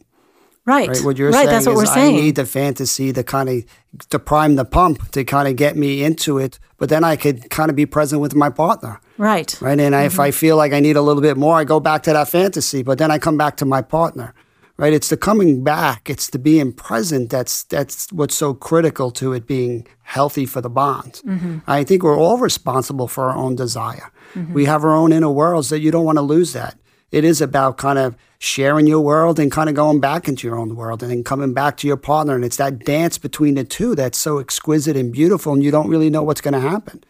Right. 0.66 0.90
Right. 0.90 1.04
What 1.04 1.18
you're 1.18 1.30
right. 1.32 1.46
saying 1.46 1.48
That's 1.48 1.66
what 1.66 1.72
is 1.74 1.78
we're 1.78 1.86
saying. 1.86 2.16
I 2.18 2.20
need 2.22 2.36
the 2.36 2.46
fantasy 2.46 3.12
to 3.14 3.24
kind 3.24 3.50
of 3.50 3.64
to 4.10 4.20
prime 4.20 4.56
the 4.56 4.66
pump 4.66 5.10
to 5.12 5.24
kind 5.24 5.48
of 5.48 5.56
get 5.56 5.76
me 5.76 6.04
into 6.04 6.38
it, 6.38 6.60
but 6.78 6.90
then 6.90 7.04
I 7.04 7.16
could 7.16 7.50
kind 7.50 7.70
of 7.70 7.76
be 7.76 7.86
present 7.88 8.22
with 8.22 8.36
my 8.36 8.50
partner. 8.50 9.00
right. 9.18 9.56
Right. 9.62 9.80
And 9.80 9.96
I, 9.96 10.04
if 10.04 10.14
Mm-hmm. 10.14 10.22
I 10.22 10.32
feel 10.32 10.58
like 10.58 10.72
I 10.74 10.80
need 10.80 10.98
a 10.98 11.02
little 11.02 11.22
bit 11.22 11.36
more, 11.38 11.58
I 11.58 11.64
go 11.64 11.80
back 11.80 12.04
to 12.04 12.14
that 12.14 12.30
fantasy, 12.30 12.84
but 12.84 12.98
then 13.00 13.10
I 13.10 13.18
come 13.18 13.38
back 13.38 13.58
to 13.58 13.66
my 13.66 13.82
partner. 13.82 14.34
Right. 14.78 14.94
It's 14.94 15.10
the 15.10 15.18
coming 15.18 15.64
back. 15.64 16.10
It's 16.10 16.30
the 16.30 16.40
being 16.40 16.74
present. 16.74 17.30
That's 17.30 17.64
that's 17.64 18.12
what's 18.12 18.36
so 18.36 18.54
critical 18.54 19.12
to 19.12 19.34
it 19.34 19.46
being 19.46 19.86
healthy 20.02 20.46
for 20.46 20.60
the 20.62 20.70
bond. 20.70 21.22
Mm-hmm. 21.26 21.60
I 21.68 21.84
think 21.84 22.04
we're 22.04 22.18
all 22.18 22.38
responsible 22.40 23.08
for 23.08 23.30
our 23.30 23.36
own 23.36 23.56
desire. 23.56 24.12
We 24.54 24.66
have 24.66 24.84
our 24.86 24.96
own 24.96 25.12
inner 25.12 25.30
worlds 25.30 25.70
that 25.70 25.82
you 25.82 25.92
don't 25.92 26.06
want 26.06 26.18
to 26.18 26.22
lose 26.22 26.54
that. 26.54 26.78
It 27.12 27.26
is 27.26 27.42
about 27.42 27.78
kind 27.78 28.00
of 28.00 28.16
sharing 28.40 28.88
your 28.88 29.02
world 29.02 29.40
and 29.40 29.52
kind 29.52 29.68
of 29.70 29.76
going 29.76 30.00
back 30.00 30.28
into 30.30 30.48
your 30.48 30.58
own 30.58 30.76
world 30.76 31.04
and 31.04 31.12
then 31.12 31.24
coming 31.24 31.54
back 31.54 31.76
to 31.78 31.88
your 31.88 31.98
partner. 31.98 32.34
And 32.34 32.46
it's 32.46 32.56
that 32.56 32.80
dance 32.86 33.18
between 33.18 33.56
the 33.56 33.66
two 33.66 33.94
that's 33.94 34.18
so 34.18 34.40
exquisite 34.40 34.96
and 34.96 35.12
beautiful, 35.12 35.52
and 35.54 35.62
you 35.62 35.70
don't 35.70 35.90
really 35.90 36.10
know 36.10 36.24
what's 36.24 36.42
going 36.42 36.54
to 36.54 36.62
happen. 36.62 37.04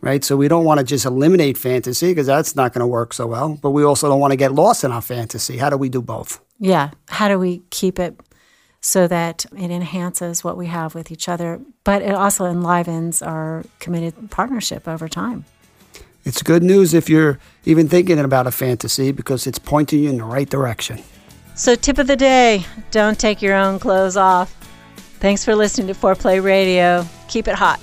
Right. 0.00 0.24
So 0.24 0.36
we 0.36 0.48
don't 0.48 0.64
want 0.64 0.78
to 0.78 0.84
just 0.84 1.04
eliminate 1.04 1.58
fantasy 1.58 2.12
because 2.12 2.28
that's 2.28 2.54
not 2.54 2.72
going 2.72 2.80
to 2.80 2.86
work 2.86 3.12
so 3.12 3.26
well. 3.26 3.58
But 3.60 3.72
we 3.72 3.84
also 3.84 4.08
don't 4.08 4.20
want 4.20 4.30
to 4.30 4.36
get 4.36 4.52
lost 4.52 4.84
in 4.84 4.92
our 4.92 5.02
fantasy. 5.02 5.58
How 5.58 5.68
do 5.68 5.76
we 5.76 5.88
do 5.88 6.00
both? 6.00 6.40
Yeah. 6.60 6.90
How 7.08 7.28
do 7.28 7.38
we 7.38 7.62
keep 7.70 7.98
it 7.98 8.20
so 8.80 9.08
that 9.08 9.44
it 9.56 9.70
enhances 9.70 10.44
what 10.44 10.56
we 10.56 10.66
have 10.66 10.94
with 10.94 11.10
each 11.10 11.28
other, 11.28 11.60
but 11.84 12.02
it 12.02 12.14
also 12.14 12.44
enlivens 12.44 13.22
our 13.22 13.64
committed 13.78 14.30
partnership 14.30 14.86
over 14.86 15.08
time? 15.08 15.46
It's 16.24 16.42
good 16.42 16.62
news 16.62 16.92
if 16.92 17.08
you're 17.08 17.38
even 17.64 17.88
thinking 17.88 18.18
about 18.18 18.46
a 18.46 18.50
fantasy 18.50 19.10
because 19.10 19.46
it's 19.46 19.58
pointing 19.58 20.04
you 20.04 20.10
in 20.10 20.18
the 20.18 20.24
right 20.24 20.48
direction. 20.48 21.02
So, 21.54 21.74
tip 21.74 21.98
of 21.98 22.06
the 22.06 22.16
day 22.16 22.64
don't 22.90 23.18
take 23.18 23.42
your 23.42 23.54
own 23.54 23.78
clothes 23.78 24.16
off. 24.16 24.52
Thanks 25.18 25.44
for 25.44 25.54
listening 25.54 25.88
to 25.88 25.94
Foreplay 25.94 26.42
Radio. 26.42 27.06
Keep 27.28 27.48
it 27.48 27.54
hot. 27.54 27.80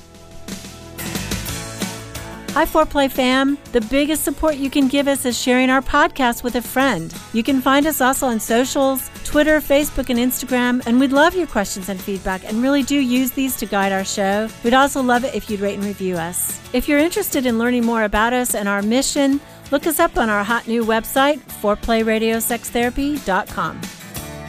Hi, 2.58 2.66
Foreplay 2.66 3.06
fam. 3.12 3.60
The 3.72 3.82
biggest 3.82 4.24
support 4.24 4.56
you 4.56 4.72
can 4.72 4.88
give 4.88 5.08
us 5.08 5.28
is 5.28 5.40
sharing 5.40 5.70
our 5.70 5.84
podcast 5.84 6.42
with 6.42 6.56
a 6.56 6.62
friend. 6.64 7.14
You 7.32 7.44
can 7.44 7.62
find 7.62 7.86
us 7.86 8.02
also 8.02 8.26
on 8.26 8.40
socials 8.40 9.12
Twitter, 9.24 9.60
Facebook, 9.60 10.10
and 10.10 10.18
Instagram. 10.18 10.82
And 10.88 11.00
we'd 11.00 11.12
love 11.12 11.36
your 11.36 11.46
questions 11.46 11.88
and 11.88 12.02
feedback 12.02 12.44
and 12.46 12.64
really 12.64 12.82
do 12.82 13.00
use 13.00 13.30
these 13.30 13.56
to 13.58 13.68
guide 13.68 13.92
our 13.92 14.04
show. 14.04 14.50
We'd 14.64 14.74
also 14.74 15.04
love 15.04 15.24
it 15.24 15.36
if 15.36 15.52
you'd 15.52 15.60
rate 15.60 15.76
and 15.76 15.86
review 15.86 16.16
us. 16.16 16.60
If 16.74 16.88
you're 16.88 16.98
interested 16.98 17.46
in 17.46 17.60
learning 17.60 17.86
more 17.86 18.06
about 18.06 18.34
us 18.34 18.56
and 18.56 18.68
our 18.68 18.82
mission, 18.82 19.40
look 19.70 19.86
us 19.86 20.00
up 20.00 20.18
on 20.18 20.28
our 20.28 20.44
hot 20.44 20.68
new 20.68 20.84
website, 20.84 21.38
foreplayradiosextherapy.com. 21.62 23.82